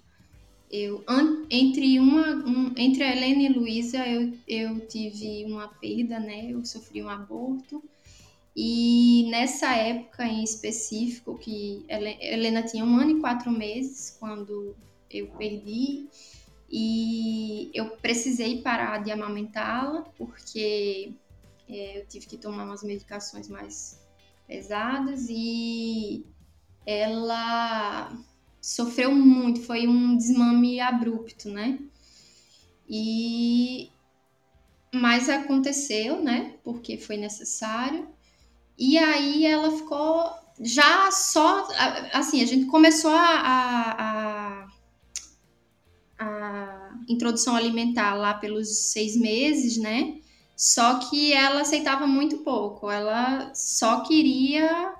eu 0.70 1.04
entre 1.50 2.00
uma 2.00 2.28
um, 2.46 2.72
entre 2.78 3.02
a 3.02 3.14
Helena 3.14 3.42
e 3.42 3.48
Luísa 3.48 4.06
eu, 4.06 4.32
eu 4.46 4.86
tive 4.86 5.44
uma 5.44 5.68
perda, 5.68 6.18
né? 6.18 6.50
Eu 6.50 6.64
sofri 6.64 7.02
um 7.02 7.08
aborto 7.10 7.82
e 8.60 9.30
nessa 9.30 9.72
época 9.76 10.26
em 10.26 10.42
específico, 10.42 11.38
que 11.38 11.86
Helena 11.88 12.60
tinha 12.60 12.84
um 12.84 12.98
ano 12.98 13.12
e 13.12 13.20
quatro 13.20 13.52
meses 13.52 14.16
quando 14.18 14.74
eu 15.08 15.28
perdi, 15.28 16.08
e 16.68 17.70
eu 17.72 17.90
precisei 17.98 18.60
parar 18.60 18.98
de 19.04 19.12
amamentá-la, 19.12 20.02
porque 20.18 21.12
é, 21.68 22.00
eu 22.00 22.06
tive 22.06 22.26
que 22.26 22.36
tomar 22.36 22.64
umas 22.64 22.82
medicações 22.82 23.48
mais 23.48 24.04
pesadas 24.48 25.28
e 25.30 26.26
ela 26.84 28.12
sofreu 28.60 29.14
muito, 29.14 29.62
foi 29.62 29.86
um 29.86 30.16
desmame 30.16 30.80
abrupto, 30.80 31.48
né? 31.48 31.78
E 32.90 33.92
mas 34.92 35.28
aconteceu, 35.28 36.20
né? 36.20 36.56
Porque 36.64 36.98
foi 36.98 37.16
necessário. 37.16 38.17
E 38.78 38.96
aí 38.96 39.44
ela 39.44 39.70
ficou 39.72 40.30
já 40.60 41.10
só. 41.10 41.66
Assim, 42.12 42.42
a 42.42 42.46
gente 42.46 42.66
começou 42.66 43.10
a, 43.10 44.68
a, 46.18 46.24
a 46.24 46.90
introdução 47.08 47.56
alimentar 47.56 48.14
lá 48.14 48.34
pelos 48.34 48.90
seis 48.90 49.16
meses, 49.16 49.76
né? 49.76 50.18
Só 50.56 50.98
que 50.98 51.32
ela 51.32 51.60
aceitava 51.60 52.06
muito 52.06 52.38
pouco, 52.38 52.90
ela 52.90 53.52
só 53.54 54.00
queria 54.00 54.92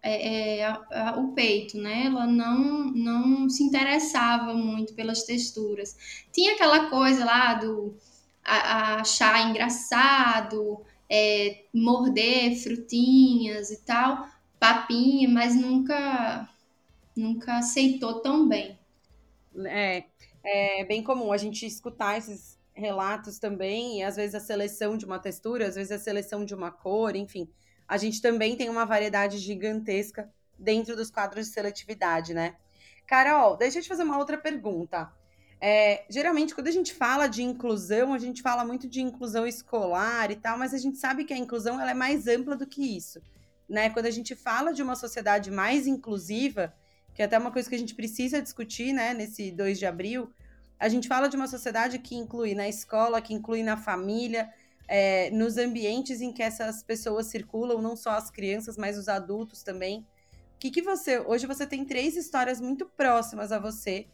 é, 0.00 0.58
é, 0.60 0.64
a, 0.64 0.86
a, 0.90 1.18
o 1.18 1.32
peito, 1.32 1.76
né? 1.76 2.06
Ela 2.06 2.26
não, 2.26 2.84
não 2.92 3.50
se 3.50 3.64
interessava 3.64 4.54
muito 4.54 4.94
pelas 4.94 5.24
texturas. 5.24 5.96
Tinha 6.32 6.54
aquela 6.54 6.88
coisa 6.88 7.24
lá 7.24 7.54
do 7.54 7.96
a, 8.44 9.00
achar 9.00 9.50
engraçado, 9.50 10.80
é, 11.08 11.64
morder 11.72 12.56
frutinhas 12.56 13.70
e 13.70 13.82
tal, 13.84 14.28
papinha, 14.58 15.28
mas 15.28 15.54
nunca, 15.54 16.48
nunca 17.16 17.58
aceitou 17.58 18.20
tão 18.20 18.48
bem. 18.48 18.78
É, 19.64 20.04
é 20.44 20.84
bem 20.84 21.02
comum 21.02 21.32
a 21.32 21.36
gente 21.36 21.66
escutar 21.66 22.18
esses 22.18 22.58
relatos 22.74 23.38
também, 23.38 23.98
e 23.98 24.02
às 24.02 24.16
vezes 24.16 24.34
a 24.34 24.40
seleção 24.40 24.96
de 24.96 25.06
uma 25.06 25.18
textura, 25.18 25.66
às 25.66 25.74
vezes 25.74 25.92
a 25.92 25.98
seleção 25.98 26.44
de 26.44 26.54
uma 26.54 26.70
cor, 26.70 27.16
enfim. 27.16 27.48
A 27.88 27.96
gente 27.96 28.20
também 28.20 28.56
tem 28.56 28.68
uma 28.68 28.84
variedade 28.84 29.38
gigantesca 29.38 30.30
dentro 30.58 30.94
dos 30.96 31.10
quadros 31.10 31.46
de 31.46 31.52
seletividade, 31.52 32.34
né? 32.34 32.56
Carol, 33.06 33.56
deixa 33.56 33.78
eu 33.78 33.82
te 33.82 33.88
fazer 33.88 34.02
uma 34.02 34.18
outra 34.18 34.36
pergunta. 34.36 35.10
É, 35.60 36.04
geralmente, 36.10 36.54
quando 36.54 36.68
a 36.68 36.72
gente 36.72 36.92
fala 36.92 37.26
de 37.26 37.42
inclusão, 37.42 38.12
a 38.12 38.18
gente 38.18 38.42
fala 38.42 38.64
muito 38.64 38.86
de 38.86 39.00
inclusão 39.00 39.46
escolar 39.46 40.30
e 40.30 40.36
tal, 40.36 40.58
mas 40.58 40.74
a 40.74 40.78
gente 40.78 40.98
sabe 40.98 41.24
que 41.24 41.32
a 41.32 41.38
inclusão 41.38 41.80
ela 41.80 41.90
é 41.90 41.94
mais 41.94 42.26
ampla 42.26 42.54
do 42.56 42.66
que 42.66 42.96
isso. 42.96 43.20
Né? 43.68 43.90
Quando 43.90 44.06
a 44.06 44.10
gente 44.10 44.34
fala 44.34 44.72
de 44.72 44.82
uma 44.82 44.94
sociedade 44.94 45.50
mais 45.50 45.86
inclusiva, 45.86 46.74
que 47.14 47.22
é 47.22 47.24
até 47.24 47.38
uma 47.38 47.50
coisa 47.50 47.68
que 47.68 47.74
a 47.74 47.78
gente 47.78 47.94
precisa 47.94 48.42
discutir 48.42 48.92
né, 48.92 49.14
nesse 49.14 49.50
2 49.50 49.78
de 49.78 49.86
abril, 49.86 50.30
a 50.78 50.88
gente 50.88 51.08
fala 51.08 51.28
de 51.28 51.36
uma 51.36 51.48
sociedade 51.48 51.98
que 51.98 52.14
inclui 52.14 52.54
na 52.54 52.68
escola, 52.68 53.22
que 53.22 53.32
inclui 53.32 53.62
na 53.62 53.78
família, 53.78 54.52
é, 54.86 55.30
nos 55.30 55.56
ambientes 55.56 56.20
em 56.20 56.32
que 56.32 56.42
essas 56.42 56.82
pessoas 56.82 57.26
circulam, 57.26 57.80
não 57.80 57.96
só 57.96 58.10
as 58.10 58.30
crianças, 58.30 58.76
mas 58.76 58.98
os 58.98 59.08
adultos 59.08 59.62
também. 59.62 60.00
O 60.54 60.58
que, 60.58 60.70
que 60.70 60.82
você. 60.82 61.18
Hoje 61.18 61.46
você 61.46 61.66
tem 61.66 61.84
três 61.84 62.16
histórias 62.16 62.60
muito 62.60 62.86
próximas 62.86 63.52
a 63.52 63.58
você 63.58 64.06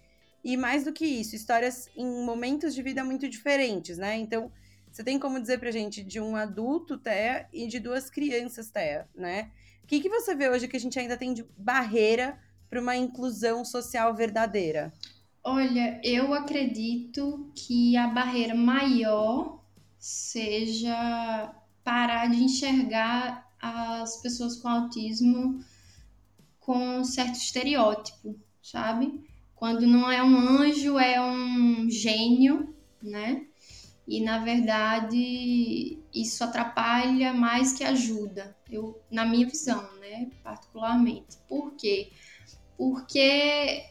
e 0.45 0.57
mais 0.57 0.85
do 0.85 0.93
que 0.93 1.05
isso, 1.05 1.37
histórias 1.37 1.89
em 1.97 2.25
momentos 2.25 2.75
de 2.75 2.83
vida 2.83 3.05
muito 3.05 3.29
diferentes, 3.29 3.99
né? 3.99 4.17
Então, 4.17 4.51
você 4.91 5.03
tem 5.03 5.19
como 5.19 5.41
dizer 5.41 5.59
pra 5.59 5.71
gente 5.71 6.03
de 6.03 6.21
um 6.21 6.37
adulto 6.37 6.99
TEA 6.99 7.49
e 7.53 7.67
de 7.67 7.81
duas 7.81 8.11
crianças 8.11 8.71
TEA, 8.71 9.09
né? 9.15 9.51
O 9.83 9.87
que, 9.87 10.01
que 10.01 10.09
você 10.09 10.35
vê 10.35 10.49
hoje 10.49 10.69
que 10.69 10.77
a 10.77 10.81
gente 10.81 10.99
ainda 10.99 11.17
tem 11.17 11.33
de 11.33 11.45
barreira 11.57 12.39
para 12.69 12.81
uma 12.81 12.97
inclusão 12.97 13.65
social 13.65 14.15
verdadeira? 14.15 14.93
Olha, 15.45 16.01
eu 16.05 16.33
acredito 16.35 17.51
que 17.55 17.97
a 17.97 18.07
barreira 18.07 18.55
maior 18.55 19.61
seja 19.99 21.55
parar 21.83 22.29
de 22.29 22.43
enxergar 22.43 23.51
as 23.61 24.21
pessoas 24.21 24.57
com 24.57 24.69
autismo 24.69 25.65
com 26.61 27.05
certo 27.05 27.35
estereótipo, 27.35 28.39
sabe? 28.63 29.25
Quando 29.63 29.87
não 29.87 30.11
é 30.11 30.21
um 30.21 30.37
anjo, 30.37 30.99
é 30.99 31.21
um 31.21 31.89
gênio, 31.89 32.75
né? 33.01 33.47
E 34.09 34.21
na 34.21 34.39
verdade 34.39 36.01
isso 36.13 36.43
atrapalha 36.43 37.33
mais 37.33 37.73
que 37.73 37.85
ajuda, 37.85 38.57
eu, 38.69 39.01
na 39.09 39.25
minha 39.25 39.47
visão, 39.47 39.81
né? 40.01 40.33
Particularmente. 40.43 41.39
Por 41.49 41.77
quê? 41.77 42.11
Porque 42.77 43.85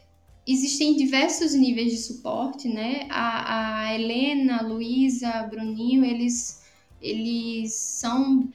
existem 0.46 0.94
diversos 0.94 1.54
níveis 1.54 1.90
de 1.90 1.98
suporte, 2.02 2.68
né? 2.68 3.06
A, 3.08 3.86
a 3.86 3.94
Helena, 3.94 4.58
a 4.58 4.62
Luísa, 4.62 5.44
Bruninho, 5.44 6.04
eles, 6.04 6.66
eles 7.00 7.72
são 7.72 8.46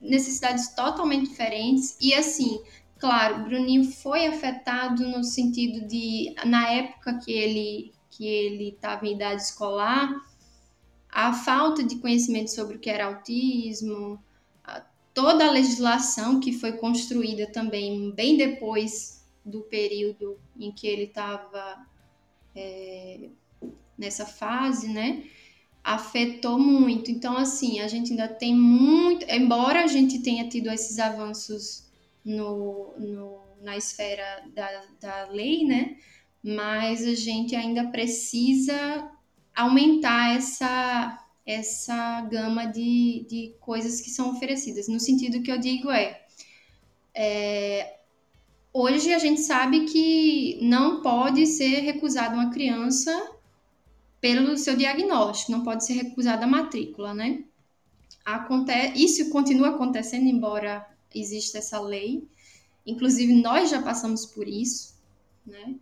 necessidades 0.00 0.74
totalmente 0.74 1.28
diferentes 1.28 1.98
e 2.00 2.14
assim 2.14 2.62
Claro, 3.00 3.44
Bruninho 3.44 3.90
foi 3.90 4.26
afetado 4.26 5.08
no 5.08 5.24
sentido 5.24 5.86
de, 5.88 6.34
na 6.44 6.68
época 6.70 7.18
que 7.18 7.32
ele 7.32 7.92
que 8.10 8.26
ele 8.26 8.70
estava 8.70 9.06
em 9.06 9.14
idade 9.14 9.40
escolar, 9.40 10.12
a 11.08 11.32
falta 11.32 11.82
de 11.82 11.96
conhecimento 11.96 12.50
sobre 12.50 12.76
o 12.76 12.78
que 12.80 12.90
era 12.90 13.06
autismo, 13.06 14.22
toda 15.14 15.46
a 15.46 15.50
legislação 15.50 16.40
que 16.40 16.52
foi 16.52 16.72
construída 16.72 17.46
também 17.46 18.10
bem 18.10 18.36
depois 18.36 19.24
do 19.44 19.60
período 19.62 20.38
em 20.58 20.70
que 20.72 20.86
ele 20.86 21.04
estava 21.04 21.86
é, 22.54 23.30
nessa 23.96 24.26
fase, 24.26 24.88
né? 24.88 25.24
Afetou 25.82 26.58
muito. 26.58 27.10
Então, 27.10 27.36
assim, 27.36 27.80
a 27.80 27.88
gente 27.88 28.10
ainda 28.10 28.28
tem 28.28 28.54
muito. 28.54 29.24
Embora 29.30 29.84
a 29.84 29.86
gente 29.86 30.18
tenha 30.18 30.48
tido 30.48 30.68
esses 30.68 30.98
avanços 30.98 31.89
no, 32.24 32.94
no, 32.98 33.40
na 33.62 33.76
esfera 33.76 34.44
da, 34.54 34.82
da 35.00 35.28
lei, 35.30 35.64
né? 35.64 35.96
Mas 36.42 37.04
a 37.04 37.14
gente 37.14 37.54
ainda 37.54 37.88
precisa 37.88 39.10
aumentar 39.54 40.36
essa, 40.36 41.26
essa 41.44 42.20
gama 42.22 42.66
de, 42.66 43.26
de 43.28 43.54
coisas 43.60 44.00
que 44.00 44.10
são 44.10 44.30
oferecidas. 44.30 44.88
No 44.88 45.00
sentido 45.00 45.42
que 45.42 45.50
eu 45.50 45.58
digo 45.58 45.90
é, 45.90 46.22
é 47.14 47.98
hoje 48.72 49.12
a 49.12 49.18
gente 49.18 49.40
sabe 49.40 49.84
que 49.86 50.58
não 50.62 51.02
pode 51.02 51.46
ser 51.46 51.80
recusada 51.80 52.34
uma 52.34 52.50
criança 52.50 53.32
pelo 54.20 54.56
seu 54.56 54.76
diagnóstico, 54.76 55.52
não 55.52 55.62
pode 55.62 55.84
ser 55.84 55.94
recusada 55.94 56.44
a 56.44 56.48
matrícula, 56.48 57.14
né? 57.14 57.44
Acontece, 58.24 59.02
isso 59.02 59.30
continua 59.30 59.70
acontecendo, 59.70 60.26
embora 60.26 60.86
existe 61.14 61.56
essa 61.56 61.80
lei. 61.80 62.26
Inclusive, 62.86 63.32
nós 63.34 63.70
já 63.70 63.82
passamos 63.82 64.26
por 64.26 64.46
isso, 64.46 64.94
né? 65.46 65.74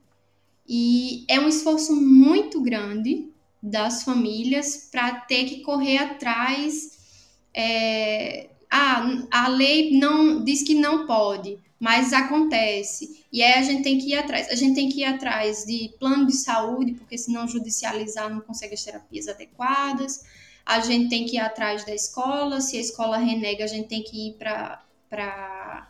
E 0.68 1.24
é 1.28 1.40
um 1.40 1.48
esforço 1.48 1.94
muito 1.96 2.60
grande 2.60 3.28
das 3.62 4.02
famílias 4.02 4.88
para 4.90 5.20
ter 5.20 5.44
que 5.44 5.60
correr 5.62 5.98
atrás. 5.98 6.98
É, 7.54 8.50
ah, 8.70 9.26
a 9.30 9.48
lei 9.48 9.98
não 9.98 10.44
diz 10.44 10.62
que 10.62 10.74
não 10.74 11.06
pode, 11.06 11.58
mas 11.80 12.12
acontece. 12.12 13.24
E 13.32 13.42
aí 13.42 13.54
a 13.54 13.62
gente 13.62 13.82
tem 13.82 13.98
que 13.98 14.10
ir 14.10 14.18
atrás. 14.18 14.48
A 14.50 14.54
gente 14.54 14.74
tem 14.74 14.88
que 14.88 15.00
ir 15.00 15.04
atrás 15.04 15.64
de 15.64 15.94
plano 15.98 16.26
de 16.26 16.34
saúde, 16.34 16.92
porque 16.94 17.16
senão 17.16 17.48
judicializar 17.48 18.28
não 18.28 18.40
consegue 18.40 18.74
as 18.74 18.84
terapias 18.84 19.26
adequadas. 19.26 20.24
A 20.66 20.80
gente 20.80 21.08
tem 21.08 21.24
que 21.24 21.36
ir 21.36 21.40
atrás 21.40 21.84
da 21.86 21.94
escola. 21.94 22.60
Se 22.60 22.76
a 22.76 22.80
escola 22.80 23.16
renega, 23.16 23.64
a 23.64 23.68
gente 23.68 23.88
tem 23.88 24.02
que 24.02 24.28
ir 24.28 24.34
para 24.34 24.82
para 25.08 25.88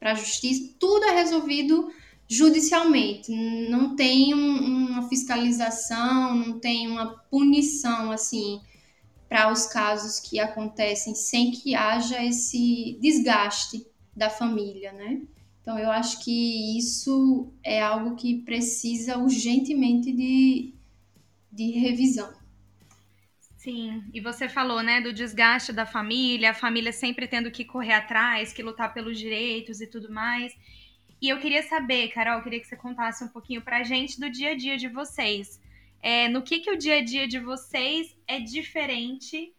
a 0.00 0.14
justiça, 0.14 0.74
tudo 0.78 1.04
é 1.04 1.10
resolvido 1.12 1.90
judicialmente. 2.28 3.32
Não 3.68 3.96
tem 3.96 4.34
um, 4.34 4.88
uma 4.90 5.08
fiscalização, 5.08 6.34
não 6.34 6.60
tem 6.60 6.88
uma 6.88 7.18
punição 7.30 8.10
assim 8.10 8.60
para 9.28 9.52
os 9.52 9.66
casos 9.66 10.20
que 10.20 10.38
acontecem 10.38 11.14
sem 11.14 11.50
que 11.50 11.74
haja 11.74 12.24
esse 12.24 12.98
desgaste 13.00 13.86
da 14.16 14.30
família, 14.30 14.92
né? 14.92 15.22
Então 15.60 15.78
eu 15.78 15.90
acho 15.90 16.24
que 16.24 16.78
isso 16.78 17.52
é 17.62 17.82
algo 17.82 18.16
que 18.16 18.42
precisa 18.42 19.18
urgentemente 19.18 20.10
de, 20.12 20.74
de 21.52 21.72
revisão. 21.72 22.37
Sim, 23.58 24.04
e 24.14 24.20
você 24.20 24.48
falou, 24.48 24.84
né, 24.84 25.00
do 25.00 25.12
desgaste 25.12 25.72
da 25.72 25.84
família, 25.84 26.52
a 26.52 26.54
família 26.54 26.92
sempre 26.92 27.26
tendo 27.26 27.50
que 27.50 27.64
correr 27.64 27.92
atrás, 27.92 28.52
que 28.52 28.62
lutar 28.62 28.94
pelos 28.94 29.18
direitos 29.18 29.80
e 29.80 29.86
tudo 29.88 30.12
mais. 30.12 30.56
E 31.20 31.28
eu 31.28 31.40
queria 31.40 31.64
saber, 31.64 32.06
Carol, 32.10 32.40
queria 32.40 32.60
que 32.60 32.68
você 32.68 32.76
contasse 32.76 33.24
um 33.24 33.28
pouquinho 33.28 33.60
pra 33.60 33.82
gente 33.82 34.20
do 34.20 34.30
dia 34.30 34.52
a 34.52 34.56
dia 34.56 34.76
de 34.76 34.86
vocês. 34.86 35.60
É, 36.00 36.28
no 36.28 36.40
que, 36.40 36.60
que 36.60 36.70
o 36.70 36.78
dia 36.78 36.98
a 36.98 37.04
dia 37.04 37.26
de 37.26 37.40
vocês 37.40 38.16
é 38.28 38.38
diferente 38.38 39.52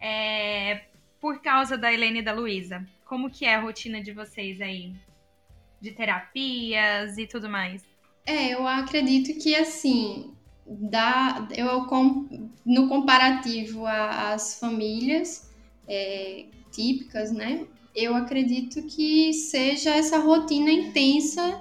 é, 0.00 0.84
por 1.20 1.42
causa 1.42 1.76
da 1.76 1.92
Helene 1.92 2.20
e 2.20 2.22
da 2.22 2.32
Luísa? 2.32 2.86
Como 3.04 3.28
que 3.28 3.44
é 3.44 3.56
a 3.56 3.60
rotina 3.60 4.00
de 4.00 4.12
vocês 4.12 4.60
aí? 4.60 4.94
De 5.80 5.90
terapias 5.90 7.18
e 7.18 7.26
tudo 7.26 7.48
mais? 7.48 7.82
É, 8.24 8.54
eu 8.54 8.64
acredito 8.64 9.36
que 9.42 9.56
assim, 9.56 10.36
dá, 10.70 11.48
eu 11.56 11.84
no 12.64 12.88
comparativo 12.88 13.84
às 13.86 14.58
famílias 14.60 15.50
é, 15.88 16.46
típicas, 16.70 17.32
né? 17.32 17.66
Eu 17.94 18.14
acredito 18.14 18.82
que 18.84 19.32
seja 19.32 19.90
essa 19.90 20.18
rotina 20.18 20.70
intensa 20.70 21.60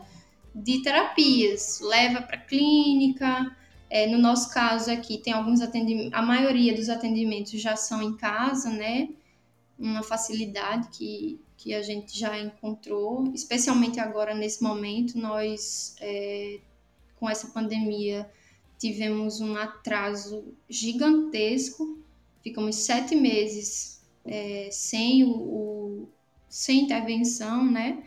de 0.53 0.83
terapias, 0.83 1.79
leva 1.81 2.21
para 2.21 2.37
clínica. 2.37 3.55
É, 3.89 4.05
no 4.05 4.19
nosso 4.19 4.53
caso 4.53 4.91
aqui 4.91 5.17
tem 5.17 5.33
alguns 5.33 5.61
atendimentos, 5.61 6.13
a 6.13 6.21
maioria 6.21 6.75
dos 6.75 6.89
atendimentos 6.89 7.59
já 7.59 7.75
são 7.75 8.03
em 8.03 8.15
casa, 8.15 8.69
né? 8.69 9.09
Uma 9.79 10.03
facilidade 10.03 10.89
que, 10.89 11.41
que 11.57 11.73
a 11.73 11.81
gente 11.81 12.17
já 12.17 12.37
encontrou, 12.37 13.31
especialmente 13.33 13.99
agora 13.99 14.35
nesse 14.35 14.61
momento, 14.61 15.17
nós 15.17 15.95
é, 15.99 16.59
com 17.15 17.27
essa 17.27 17.47
pandemia 17.47 18.29
tivemos 18.79 19.41
um 19.41 19.55
atraso 19.57 20.53
gigantesco, 20.69 21.99
ficamos 22.41 22.77
sete 22.77 23.15
meses 23.15 24.01
é, 24.25 24.69
sem, 24.71 25.25
o, 25.25 25.29
o, 25.29 26.09
sem 26.47 26.83
intervenção, 26.83 27.69
né? 27.69 28.01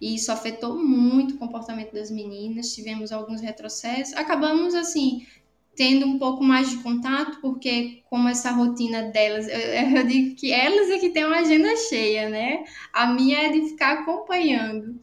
E 0.00 0.14
isso 0.14 0.30
afetou 0.30 0.78
muito 0.78 1.34
o 1.34 1.38
comportamento 1.38 1.92
das 1.92 2.10
meninas, 2.10 2.74
tivemos 2.74 3.12
alguns 3.12 3.40
retrocessos. 3.40 4.14
Acabamos, 4.14 4.74
assim, 4.74 5.26
tendo 5.74 6.06
um 6.06 6.18
pouco 6.18 6.42
mais 6.44 6.70
de 6.70 6.76
contato, 6.78 7.40
porque 7.40 8.02
como 8.08 8.28
essa 8.28 8.50
rotina 8.50 9.02
delas, 9.04 9.48
eu, 9.48 9.58
eu 9.96 10.06
digo 10.06 10.36
que 10.36 10.52
elas 10.52 10.90
é 10.90 10.98
que 10.98 11.10
têm 11.10 11.24
uma 11.24 11.40
agenda 11.40 11.74
cheia, 11.76 12.28
né? 12.28 12.64
A 12.92 13.06
minha 13.08 13.38
é 13.38 13.48
de 13.50 13.68
ficar 13.70 14.00
acompanhando. 14.00 14.98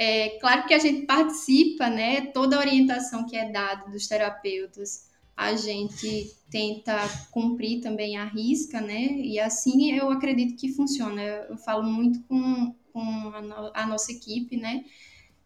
É 0.00 0.38
claro 0.38 0.64
que 0.64 0.72
a 0.72 0.78
gente 0.78 1.06
participa, 1.06 1.90
né? 1.90 2.26
Toda 2.26 2.54
a 2.56 2.60
orientação 2.60 3.26
que 3.26 3.36
é 3.36 3.50
dada 3.50 3.90
dos 3.90 4.06
terapeutas, 4.06 5.10
a 5.36 5.56
gente 5.56 6.36
tenta 6.48 6.96
cumprir 7.32 7.80
também 7.80 8.16
a 8.16 8.24
risca, 8.24 8.80
né? 8.80 9.06
E 9.10 9.40
assim 9.40 9.92
eu 9.92 10.08
acredito 10.10 10.56
que 10.56 10.72
funciona. 10.72 11.20
Eu 11.20 11.56
falo 11.58 11.82
muito 11.82 12.22
com, 12.28 12.74
com 12.92 13.32
a, 13.34 13.42
no, 13.42 13.70
a 13.74 13.86
nossa 13.86 14.12
equipe, 14.12 14.56
né? 14.56 14.84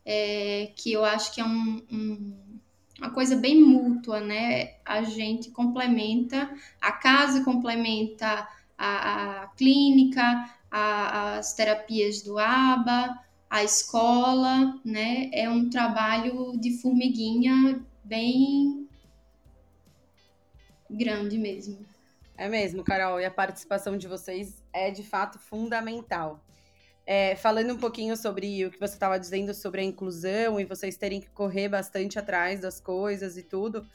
É, 0.04 0.72
que 0.76 0.92
eu 0.92 1.02
acho 1.02 1.34
que 1.34 1.40
é 1.40 1.44
um, 1.44 1.82
um, 1.90 2.36
uma 2.98 3.10
coisa 3.10 3.34
bem 3.36 3.58
mútua, 3.58 4.20
né? 4.20 4.74
A 4.84 5.02
gente 5.02 5.50
complementa, 5.50 6.52
a 6.78 6.92
casa 6.92 7.42
complementa 7.42 8.46
a, 8.76 9.42
a 9.42 9.46
clínica, 9.48 10.22
a, 10.70 11.36
as 11.36 11.54
terapias 11.54 12.20
do 12.20 12.38
ABA, 12.38 13.18
a 13.52 13.62
escola, 13.64 14.80
né? 14.84 15.30
É 15.32 15.50
um 15.50 15.68
trabalho 15.70 16.58
de 16.58 16.80
formiguinha 16.80 17.84
bem 18.02 18.88
grande 20.90 21.38
mesmo. 21.38 21.86
É 22.36 22.48
mesmo, 22.48 22.82
Carol, 22.84 23.20
e 23.20 23.26
a 23.26 23.30
participação 23.30 23.96
de 23.98 24.08
vocês 24.08 24.64
é 24.72 24.90
de 24.90 25.02
fato 25.02 25.38
fundamental. 25.38 26.42
é, 27.06 27.36
falando 27.36 27.74
um 27.74 27.78
pouquinho 27.78 28.16
sobre 28.16 28.64
o 28.66 28.70
que 28.72 28.80
você 28.80 28.94
estava 28.94 29.18
dizendo 29.18 29.54
sobre 29.54 29.80
a 29.82 29.84
inclusão 29.84 30.60
e 30.60 30.64
vocês 30.64 30.96
terem 30.96 31.20
que 31.20 31.30
correr 31.30 31.68
bastante 31.68 32.18
atrás 32.18 32.60
das 32.60 32.80
coisas 32.80 33.36
e 33.36 33.42
tudo, 33.44 33.86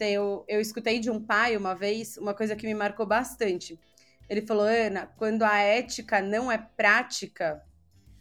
eu, 0.00 0.44
eu 0.48 0.60
escutei 0.60 1.00
de 1.00 1.10
um 1.10 1.22
pai 1.22 1.56
uma 1.56 1.74
vez 1.74 2.16
uma 2.18 2.34
coisa 2.34 2.56
que 2.56 2.66
me 2.66 2.74
marcou 2.74 3.06
bastante. 3.06 3.80
Ele 4.28 4.42
falou, 4.42 4.64
Ana, 4.66 5.06
quando 5.18 5.42
a 5.44 5.58
ética 5.58 6.22
não 6.22 6.52
é 6.52 6.58
prática, 6.58 7.65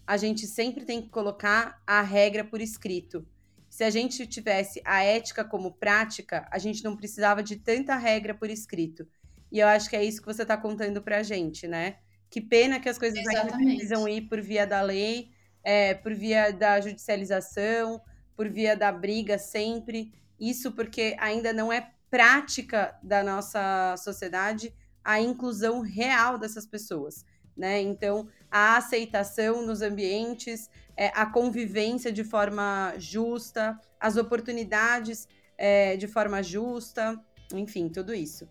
a 0.05 0.17
gente 0.17 0.45
sempre 0.45 0.85
tem 0.85 1.01
que 1.01 1.09
colocar 1.09 1.81
a 1.85 2.01
regra 2.01 2.43
por 2.43 2.61
escrito. 2.61 3.25
Se 3.69 3.83
a 3.83 3.89
gente 3.89 4.25
tivesse 4.25 4.81
a 4.85 5.03
ética 5.03 5.43
como 5.43 5.73
prática, 5.73 6.47
a 6.51 6.57
gente 6.57 6.83
não 6.83 6.95
precisava 6.95 7.43
de 7.43 7.57
tanta 7.57 7.95
regra 7.95 8.33
por 8.33 8.49
escrito. 8.49 9.07
E 9.51 9.59
eu 9.59 9.67
acho 9.67 9.89
que 9.89 9.95
é 9.95 10.03
isso 10.03 10.21
que 10.21 10.27
você 10.27 10.43
está 10.43 10.55
contando 10.55 11.01
para 11.01 11.17
a 11.17 11.23
gente, 11.23 11.67
né? 11.67 11.97
Que 12.29 12.39
pena 12.39 12.79
que 12.79 12.89
as 12.89 12.97
coisas 12.97 13.25
ainda 13.27 13.57
precisam 13.57 14.07
ir 14.07 14.21
por 14.21 14.41
via 14.41 14.65
da 14.65 14.81
lei, 14.81 15.31
é, 15.63 15.93
por 15.93 16.13
via 16.13 16.51
da 16.51 16.79
judicialização, 16.79 18.01
por 18.35 18.49
via 18.49 18.75
da 18.75 18.91
briga 18.91 19.37
sempre. 19.37 20.13
Isso 20.39 20.71
porque 20.71 21.15
ainda 21.19 21.51
não 21.51 21.71
é 21.71 21.91
prática 22.09 22.97
da 23.03 23.23
nossa 23.23 23.95
sociedade 23.97 24.73
a 25.03 25.19
inclusão 25.19 25.81
real 25.81 26.37
dessas 26.37 26.65
pessoas. 26.65 27.25
Né? 27.55 27.81
Então, 27.81 28.27
a 28.51 28.77
aceitação 28.77 29.65
nos 29.65 29.81
ambientes, 29.81 30.69
é, 30.95 31.07
a 31.13 31.25
convivência 31.25 32.11
de 32.11 32.23
forma 32.23 32.93
justa, 32.97 33.79
as 33.99 34.17
oportunidades 34.17 35.27
é, 35.57 35.95
de 35.95 36.07
forma 36.07 36.43
justa, 36.43 37.19
enfim, 37.53 37.89
tudo 37.89 38.13
isso. 38.13 38.47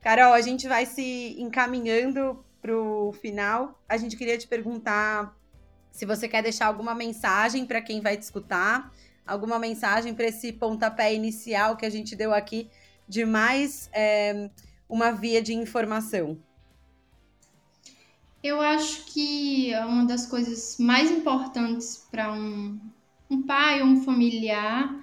Carol, 0.00 0.32
a 0.32 0.40
gente 0.40 0.68
vai 0.68 0.86
se 0.86 1.34
encaminhando 1.38 2.44
para 2.60 2.76
o 2.76 3.12
final. 3.12 3.82
A 3.88 3.96
gente 3.96 4.16
queria 4.16 4.38
te 4.38 4.46
perguntar 4.46 5.36
se 5.90 6.04
você 6.04 6.28
quer 6.28 6.42
deixar 6.42 6.66
alguma 6.66 6.94
mensagem 6.94 7.64
para 7.64 7.80
quem 7.80 8.00
vai 8.00 8.16
te 8.16 8.22
escutar, 8.22 8.92
alguma 9.26 9.58
mensagem 9.58 10.14
para 10.14 10.26
esse 10.26 10.52
pontapé 10.52 11.14
inicial 11.14 11.76
que 11.76 11.86
a 11.86 11.90
gente 11.90 12.16
deu 12.16 12.34
aqui 12.34 12.68
de 13.08 13.24
mais 13.24 13.88
é, 13.92 14.50
uma 14.88 15.12
via 15.12 15.40
de 15.40 15.54
informação. 15.54 16.38
Eu 18.44 18.60
acho 18.60 19.06
que 19.06 19.72
uma 19.86 20.04
das 20.04 20.26
coisas 20.26 20.76
mais 20.78 21.10
importantes 21.10 22.06
para 22.10 22.30
um, 22.30 22.78
um 23.30 23.40
pai 23.42 23.80
ou 23.80 23.88
um 23.88 24.02
familiar 24.04 25.02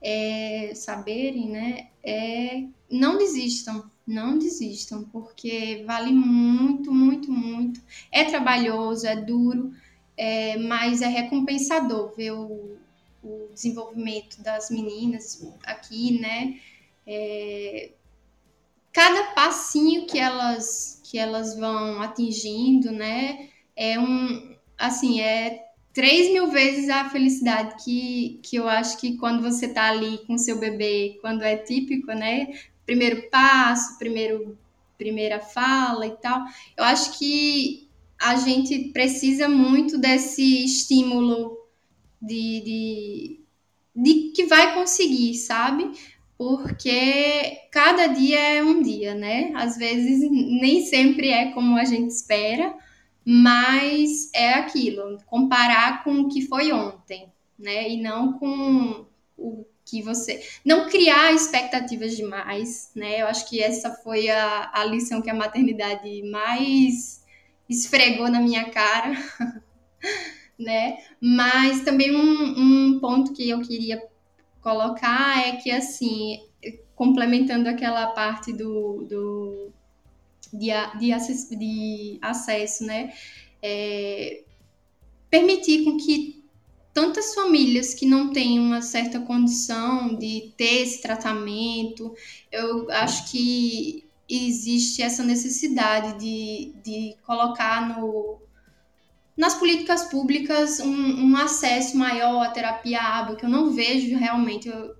é 0.00 0.72
saberem, 0.74 1.50
né, 1.50 1.88
é 2.02 2.64
não 2.90 3.18
desistam, 3.18 3.90
não 4.06 4.38
desistam, 4.38 5.04
porque 5.04 5.84
vale 5.86 6.10
muito, 6.10 6.90
muito, 6.90 7.30
muito. 7.30 7.78
É 8.10 8.24
trabalhoso, 8.24 9.06
é 9.06 9.16
duro, 9.16 9.70
é, 10.16 10.56
mas 10.56 11.02
é 11.02 11.08
recompensador 11.08 12.14
ver 12.16 12.30
o, 12.32 12.78
o 13.22 13.50
desenvolvimento 13.52 14.40
das 14.42 14.70
meninas 14.70 15.46
aqui, 15.62 16.18
né? 16.18 16.58
É, 17.06 17.90
cada 18.92 19.32
passinho 19.34 20.06
que 20.06 20.18
elas 20.18 20.98
que 21.10 21.16
elas 21.16 21.56
vão 21.56 22.02
atingindo, 22.02 22.92
né? 22.92 23.48
É 23.74 23.98
um, 23.98 24.54
assim, 24.76 25.20
é 25.20 25.68
três 25.94 26.30
mil 26.30 26.48
vezes 26.48 26.88
a 26.90 27.08
felicidade 27.08 27.82
que, 27.82 28.40
que 28.42 28.56
eu 28.56 28.68
acho 28.68 28.98
que 28.98 29.16
quando 29.16 29.42
você 29.42 29.68
tá 29.68 29.88
ali 29.88 30.18
com 30.26 30.36
seu 30.36 30.58
bebê, 30.58 31.18
quando 31.20 31.42
é 31.42 31.56
típico, 31.56 32.12
né? 32.12 32.48
Primeiro 32.84 33.28
passo, 33.30 33.98
primeiro, 33.98 34.58
primeira 34.98 35.40
fala 35.40 36.06
e 36.06 36.16
tal. 36.16 36.44
Eu 36.76 36.84
acho 36.84 37.18
que 37.18 37.88
a 38.20 38.36
gente 38.36 38.90
precisa 38.92 39.48
muito 39.48 39.96
desse 39.96 40.64
estímulo 40.64 41.56
de, 42.20 42.60
de, 42.60 43.40
de 43.96 44.32
que 44.32 44.44
vai 44.44 44.74
conseguir, 44.74 45.34
sabe? 45.34 45.90
Porque 46.38 47.62
cada 47.72 48.06
dia 48.06 48.38
é 48.38 48.62
um 48.62 48.80
dia, 48.80 49.12
né? 49.12 49.50
Às 49.56 49.76
vezes 49.76 50.30
nem 50.30 50.86
sempre 50.86 51.30
é 51.30 51.50
como 51.50 51.76
a 51.76 51.84
gente 51.84 52.12
espera, 52.12 52.76
mas 53.24 54.30
é 54.32 54.54
aquilo, 54.54 55.18
comparar 55.26 56.04
com 56.04 56.20
o 56.20 56.28
que 56.28 56.46
foi 56.46 56.72
ontem, 56.72 57.28
né? 57.58 57.90
E 57.90 58.00
não 58.00 58.34
com 58.34 59.04
o 59.36 59.66
que 59.84 60.00
você. 60.00 60.40
Não 60.64 60.88
criar 60.88 61.32
expectativas 61.32 62.16
demais, 62.16 62.92
né? 62.94 63.20
Eu 63.22 63.26
acho 63.26 63.48
que 63.48 63.60
essa 63.60 63.90
foi 63.90 64.30
a, 64.30 64.70
a 64.72 64.84
lição 64.84 65.20
que 65.20 65.30
a 65.30 65.34
maternidade 65.34 66.22
mais 66.22 67.24
esfregou 67.68 68.30
na 68.30 68.40
minha 68.40 68.70
cara, 68.70 69.12
né? 70.56 70.98
Mas 71.20 71.82
também 71.82 72.14
um, 72.14 72.92
um 72.94 73.00
ponto 73.00 73.32
que 73.32 73.50
eu 73.50 73.60
queria 73.60 74.00
colocar 74.68 75.48
é 75.48 75.56
que, 75.56 75.70
assim, 75.70 76.42
complementando 76.94 77.70
aquela 77.70 78.08
parte 78.08 78.52
do, 78.52 79.06
do 79.08 79.72
de, 80.52 80.68
de, 80.98 81.12
acesso, 81.12 81.56
de 81.56 82.18
acesso, 82.20 82.84
né? 82.84 83.14
É, 83.62 84.42
permitir 85.30 85.84
com 85.84 85.96
que 85.96 86.44
tantas 86.92 87.34
famílias 87.34 87.94
que 87.94 88.04
não 88.04 88.30
têm 88.30 88.58
uma 88.58 88.82
certa 88.82 89.20
condição 89.20 90.14
de 90.14 90.52
ter 90.56 90.82
esse 90.82 91.00
tratamento, 91.00 92.14
eu 92.52 92.90
acho 92.90 93.30
que 93.30 94.04
existe 94.28 95.00
essa 95.00 95.22
necessidade 95.22 96.18
de, 96.20 96.74
de 96.84 97.16
colocar 97.24 97.88
no, 97.88 98.38
nas 99.38 99.54
políticas 99.54 100.06
públicas 100.06 100.80
um, 100.80 101.30
um, 101.30 101.36
acesso 101.36 101.96
maior 101.96 102.42
à 102.42 102.50
terapia 102.50 103.00
ABA, 103.00 103.36
que 103.36 103.44
eu 103.44 103.48
não 103.48 103.70
vejo 103.70 104.18
realmente. 104.18 104.68
Eu, 104.68 104.96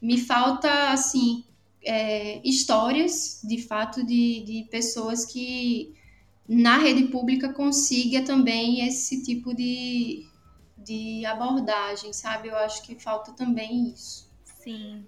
me 0.00 0.18
falta, 0.18 0.90
assim, 0.90 1.44
é, 1.84 2.40
histórias, 2.42 3.40
de 3.44 3.62
fato, 3.62 4.04
de, 4.04 4.42
de 4.44 4.66
pessoas 4.70 5.26
que 5.26 5.94
na 6.48 6.78
rede 6.78 7.04
pública 7.04 7.52
consiga 7.52 8.22
também 8.22 8.84
esse 8.86 9.22
tipo 9.22 9.54
de, 9.54 10.26
de 10.76 11.24
abordagem, 11.26 12.14
sabe? 12.14 12.48
Eu 12.48 12.56
acho 12.56 12.82
que 12.82 12.94
falta 12.98 13.32
também 13.32 13.90
isso. 13.90 14.28
Sim. 14.42 15.06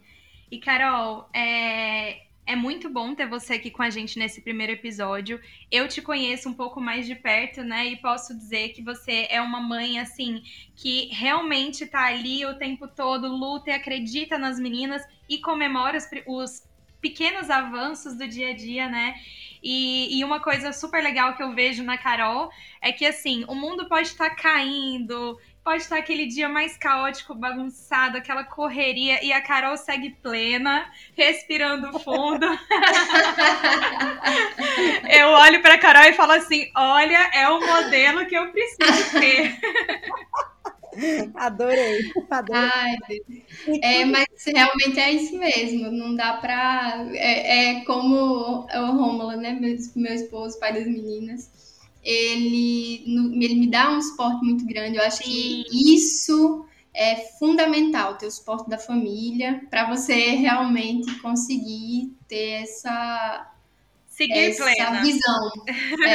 E, 0.51 0.59
Carol, 0.59 1.29
é, 1.35 2.24
é 2.47 2.55
muito 2.55 2.91
bom 2.91 3.15
ter 3.15 3.27
você 3.27 3.55
aqui 3.55 3.71
com 3.71 3.83
a 3.83 3.89
gente 3.89 4.19
nesse 4.19 4.41
primeiro 4.43 4.73
episódio. 4.73 5.41
Eu 5.71 5.89
te 5.89 6.03
conheço 6.03 6.49
um 6.49 6.53
pouco 6.53 6.81
mais 6.81 7.07
de 7.07 7.15
perto, 7.15 7.63
né? 7.63 7.87
E 7.87 7.97
posso 7.97 8.37
dizer 8.37 8.71
que 8.71 8.83
você 8.83 9.27
é 9.31 9.41
uma 9.41 9.61
mãe, 9.61 9.99
assim, 9.99 10.43
que 10.77 11.07
realmente 11.07 11.87
tá 11.87 12.07
ali 12.07 12.45
o 12.45 12.59
tempo 12.59 12.87
todo, 12.87 13.29
luta 13.29 13.71
e 13.71 13.73
acredita 13.73 14.37
nas 14.37 14.59
meninas 14.61 15.03
e 15.29 15.39
comemora 15.39 15.97
os, 15.97 16.07
os 16.27 16.69
pequenos 17.01 17.49
avanços 17.49 18.15
do 18.15 18.29
dia 18.29 18.51
a 18.51 18.55
dia, 18.55 18.89
né? 18.89 19.15
E, 19.63 20.19
e, 20.19 20.25
uma 20.25 20.41
coisa 20.41 20.75
super 20.75 21.03
legal 21.03 21.35
que 21.35 21.43
eu 21.43 21.55
vejo 21.55 21.83
na 21.83 21.97
Carol 21.97 22.51
é 22.83 22.93
que, 22.93 23.07
assim, 23.07 23.47
o 23.49 23.55
mundo 23.55 23.89
pode 23.89 24.09
estar 24.09 24.29
tá 24.29 24.37
caindo, 24.37 25.41
pode 25.64 25.83
estar 25.83 25.96
aquele 25.96 26.27
dia 26.27 26.48
mais 26.48 26.77
caótico, 26.77 27.35
bagunçado, 27.35 28.18
aquela 28.18 28.44
correria, 28.44 29.24
e 29.24 29.33
a 29.33 29.40
Carol 29.40 29.77
segue 29.79 30.11
plena, 30.22 30.85
respirando 31.16 31.98
fundo. 32.00 32.46
eu 35.09 35.29
olho 35.29 35.62
para 35.62 35.74
a 35.74 35.79
Carol 35.79 36.05
e 36.05 36.12
falo 36.12 36.33
assim: 36.33 36.70
olha, 36.77 37.31
é 37.33 37.48
o 37.48 37.61
modelo 37.61 38.27
que 38.27 38.37
eu 38.37 38.53
preciso 38.53 39.18
ter. 39.18 39.59
Adorei, 41.35 42.12
adorei. 42.31 42.70
Ai, 42.72 42.96
é, 43.83 44.05
mas 44.05 44.29
realmente 44.46 45.00
é 45.00 45.11
isso 45.11 45.37
mesmo. 45.37 45.90
Não 45.90 46.14
dá 46.14 46.35
pra. 46.35 47.05
É, 47.14 47.81
é 47.81 47.85
como 47.85 48.14
o 48.14 48.66
Rômulo, 48.68 49.33
né? 49.33 49.55
Meu, 49.55 49.77
meu 49.96 50.14
esposo, 50.14 50.57
pai 50.61 50.72
das 50.72 50.87
meninas 50.87 51.50
ele, 52.05 53.03
ele 53.43 53.55
me 53.55 53.67
dá 53.67 53.90
um 53.90 54.03
suporte 54.03 54.45
muito 54.45 54.67
grande. 54.67 54.99
Eu 54.99 55.03
acho 55.03 55.25
Sim. 55.25 55.64
que 55.67 55.95
isso 55.95 56.67
é 56.93 57.17
fundamental, 57.38 58.17
ter 58.17 58.27
o 58.27 58.31
suporte 58.31 58.69
da 58.69 58.79
família, 58.79 59.63
para 59.71 59.88
você 59.88 60.15
realmente 60.37 61.19
conseguir 61.21 62.15
ter 62.29 62.63
essa. 62.63 63.50
Seguir 64.07 64.50
essa 64.50 64.65
plena. 64.65 65.02
visão. 65.02 65.50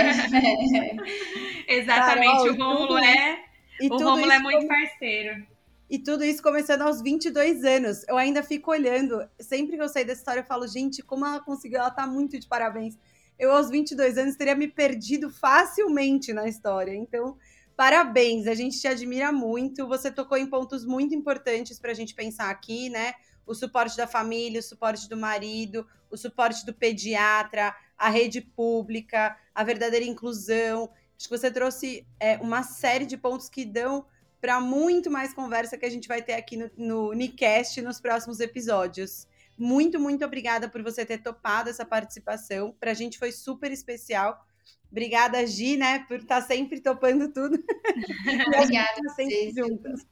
é. 1.67 1.75
Exatamente, 1.79 2.37
Carol, 2.37 2.53
o 2.53 2.55
Rômulo 2.55 2.97
é. 2.97 3.43
o 3.81 3.97
Rômulo 3.97 4.31
é 4.31 4.39
muito 4.39 4.67
parceiro. 4.67 5.45
E 5.89 5.97
tudo 5.97 6.23
isso 6.23 6.41
começando 6.41 6.83
aos 6.83 7.01
22 7.01 7.63
anos. 7.65 8.07
Eu 8.07 8.15
ainda 8.15 8.43
fico 8.43 8.69
olhando. 8.71 9.27
Sempre 9.39 9.75
que 9.75 9.81
eu 9.81 9.89
saio 9.89 10.05
dessa 10.05 10.21
história, 10.21 10.41
eu 10.41 10.45
falo, 10.45 10.67
gente, 10.67 11.01
como 11.01 11.25
ela 11.25 11.39
conseguiu? 11.39 11.79
Ela 11.79 11.89
tá 11.89 12.05
muito 12.05 12.39
de 12.39 12.47
parabéns 12.47 12.95
eu 13.39 13.51
aos 13.51 13.69
22 13.69 14.17
anos 14.17 14.35
teria 14.35 14.53
me 14.53 14.67
perdido 14.67 15.29
facilmente 15.29 16.33
na 16.33 16.47
história. 16.47 16.93
Então, 16.93 17.37
parabéns, 17.75 18.45
a 18.47 18.53
gente 18.53 18.79
te 18.79 18.87
admira 18.87 19.31
muito. 19.31 19.87
Você 19.87 20.11
tocou 20.11 20.37
em 20.37 20.45
pontos 20.45 20.83
muito 20.83 21.15
importantes 21.15 21.79
para 21.79 21.91
a 21.91 21.93
gente 21.95 22.13
pensar 22.13 22.49
aqui, 22.49 22.89
né? 22.89 23.13
O 23.47 23.55
suporte 23.55 23.95
da 23.95 24.05
família, 24.05 24.59
o 24.59 24.63
suporte 24.63 25.07
do 25.07 25.15
marido, 25.15 25.87
o 26.11 26.17
suporte 26.17 26.65
do 26.65 26.73
pediatra, 26.73 27.73
a 27.97 28.09
rede 28.09 28.41
pública, 28.41 29.37
a 29.55 29.63
verdadeira 29.63 30.05
inclusão. 30.05 30.89
Acho 31.17 31.29
que 31.29 31.37
você 31.37 31.49
trouxe 31.49 32.05
é, 32.19 32.37
uma 32.37 32.61
série 32.61 33.05
de 33.05 33.17
pontos 33.17 33.47
que 33.47 33.63
dão 33.63 34.05
para 34.41 34.59
muito 34.59 35.09
mais 35.09 35.33
conversa 35.33 35.77
que 35.77 35.85
a 35.85 35.89
gente 35.89 36.07
vai 36.07 36.21
ter 36.21 36.33
aqui 36.33 36.57
no, 36.57 36.69
no 36.77 37.13
Nicast 37.13 37.81
nos 37.81 38.01
próximos 38.01 38.41
episódios. 38.41 39.25
Muito, 39.59 39.99
muito 39.99 40.23
obrigada 40.23 40.69
por 40.69 40.81
você 40.81 41.05
ter 41.05 41.17
topado 41.17 41.69
essa 41.69 41.85
participação. 41.85 42.73
Para 42.79 42.91
a 42.91 42.93
gente 42.93 43.19
foi 43.19 43.31
super 43.31 43.71
especial. 43.71 44.45
Obrigada, 44.89 45.45
Gi, 45.45 45.77
né, 45.77 45.99
por 46.07 46.17
estar 46.17 46.41
tá 46.41 46.47
sempre 46.47 46.79
topando 46.79 47.31
tudo. 47.31 47.55
Obrigada, 48.47 49.01
tá 49.03 49.13
sempre 49.15 49.51
juntas. 49.51 50.07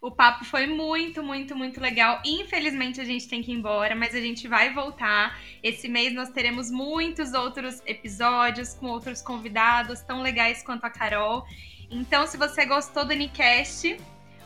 O 0.00 0.10
papo 0.10 0.44
foi 0.44 0.66
muito, 0.66 1.22
muito, 1.22 1.56
muito 1.56 1.80
legal. 1.80 2.20
Infelizmente 2.26 3.00
a 3.00 3.04
gente 3.04 3.28
tem 3.28 3.42
que 3.42 3.50
ir 3.50 3.54
embora, 3.54 3.94
mas 3.94 4.14
a 4.14 4.20
gente 4.20 4.46
vai 4.46 4.72
voltar. 4.74 5.40
Esse 5.62 5.88
mês 5.88 6.12
nós 6.12 6.28
teremos 6.28 6.70
muitos 6.70 7.32
outros 7.32 7.80
episódios 7.86 8.74
com 8.74 8.86
outros 8.86 9.22
convidados 9.22 10.02
tão 10.02 10.20
legais 10.20 10.62
quanto 10.62 10.84
a 10.84 10.90
Carol. 10.90 11.46
Então, 11.90 12.26
se 12.26 12.36
você 12.36 12.66
gostou 12.66 13.06
do 13.06 13.12
Unicast, 13.12 13.96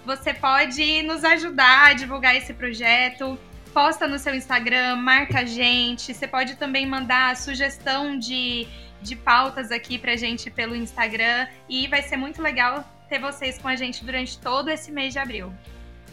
você 0.04 0.32
pode 0.32 1.02
nos 1.02 1.24
ajudar 1.24 1.90
a 1.90 1.92
divulgar 1.94 2.36
esse 2.36 2.54
projeto. 2.54 3.38
Posta 3.78 4.08
no 4.08 4.18
seu 4.18 4.34
Instagram, 4.34 4.96
marca 4.96 5.38
a 5.38 5.44
gente. 5.44 6.12
Você 6.12 6.26
pode 6.26 6.56
também 6.56 6.84
mandar 6.84 7.36
sugestão 7.36 8.18
de, 8.18 8.66
de 9.00 9.14
pautas 9.14 9.70
aqui 9.70 9.96
pra 9.96 10.16
gente 10.16 10.50
pelo 10.50 10.74
Instagram. 10.74 11.46
E 11.68 11.86
vai 11.86 12.02
ser 12.02 12.16
muito 12.16 12.42
legal 12.42 12.84
ter 13.08 13.20
vocês 13.20 13.56
com 13.56 13.68
a 13.68 13.76
gente 13.76 14.04
durante 14.04 14.36
todo 14.40 14.68
esse 14.68 14.90
mês 14.90 15.12
de 15.12 15.20
abril. 15.20 15.52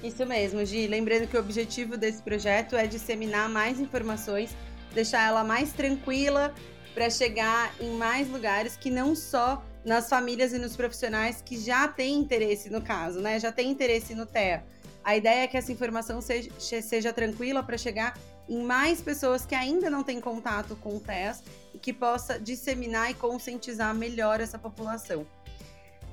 Isso 0.03 0.23
mesmo, 0.27 0.63
Gi. 0.63 0.85
Lembrando 0.85 1.25
que 1.25 1.35
o 1.35 1.39
objetivo 1.39 1.97
desse 1.97 2.21
projeto 2.21 2.75
é 2.75 2.85
disseminar 2.85 3.49
mais 3.49 3.79
informações, 3.79 4.55
deixar 4.93 5.27
ela 5.27 5.43
mais 5.43 5.73
tranquila 5.73 6.53
para 6.93 7.09
chegar 7.09 7.73
em 7.81 7.97
mais 7.97 8.29
lugares 8.29 8.77
que 8.77 8.91
não 8.91 9.15
só 9.15 9.65
nas 9.83 10.07
famílias 10.07 10.53
e 10.53 10.59
nos 10.59 10.75
profissionais 10.75 11.41
que 11.43 11.57
já 11.57 11.87
têm 11.87 12.13
interesse 12.13 12.69
no 12.69 12.83
caso, 12.83 13.21
né? 13.21 13.39
Já 13.39 13.51
têm 13.51 13.71
interesse 13.71 14.13
no 14.13 14.27
TEA. 14.27 14.63
A 15.05 15.15
ideia 15.15 15.43
é 15.43 15.47
que 15.47 15.55
essa 15.55 15.71
informação 15.71 16.19
seja, 16.19 16.49
seja 16.81 17.13
tranquila 17.13 17.61
para 17.61 17.77
chegar 17.77 18.17
em 18.49 18.63
mais 18.63 19.01
pessoas 19.01 19.45
que 19.45 19.53
ainda 19.53 19.87
não 19.87 20.03
têm 20.03 20.19
contato 20.19 20.75
com 20.77 20.97
o 20.97 20.99
TEAS 20.99 21.43
e 21.75 21.77
que 21.77 21.93
possa 21.93 22.39
disseminar 22.39 23.11
e 23.11 23.13
conscientizar 23.13 23.93
melhor 23.93 24.41
essa 24.41 24.57
população. 24.57 25.25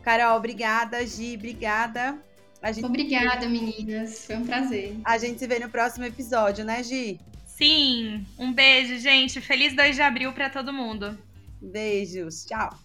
Carol, 0.03 0.36
obrigada. 0.36 1.07
Gi, 1.07 1.36
obrigada. 1.36 2.18
Gente... 2.66 2.84
Obrigada, 2.84 3.49
meninas. 3.49 4.26
Foi 4.26 4.36
um 4.36 4.45
prazer. 4.45 4.97
A 5.05 5.16
gente 5.16 5.38
se 5.38 5.47
vê 5.47 5.59
no 5.59 5.70
próximo 5.70 6.05
episódio, 6.05 6.64
né, 6.64 6.82
Gi? 6.82 7.18
Sim. 7.47 8.26
Um 8.38 8.53
beijo, 8.53 8.99
gente. 8.99 9.40
Feliz 9.40 9.74
2 9.74 9.97
de 9.97 10.03
abril 10.03 10.32
para 10.32 10.51
todo 10.51 10.72
mundo. 10.72 11.18
Beijos. 11.61 12.45
Tchau. 12.45 12.78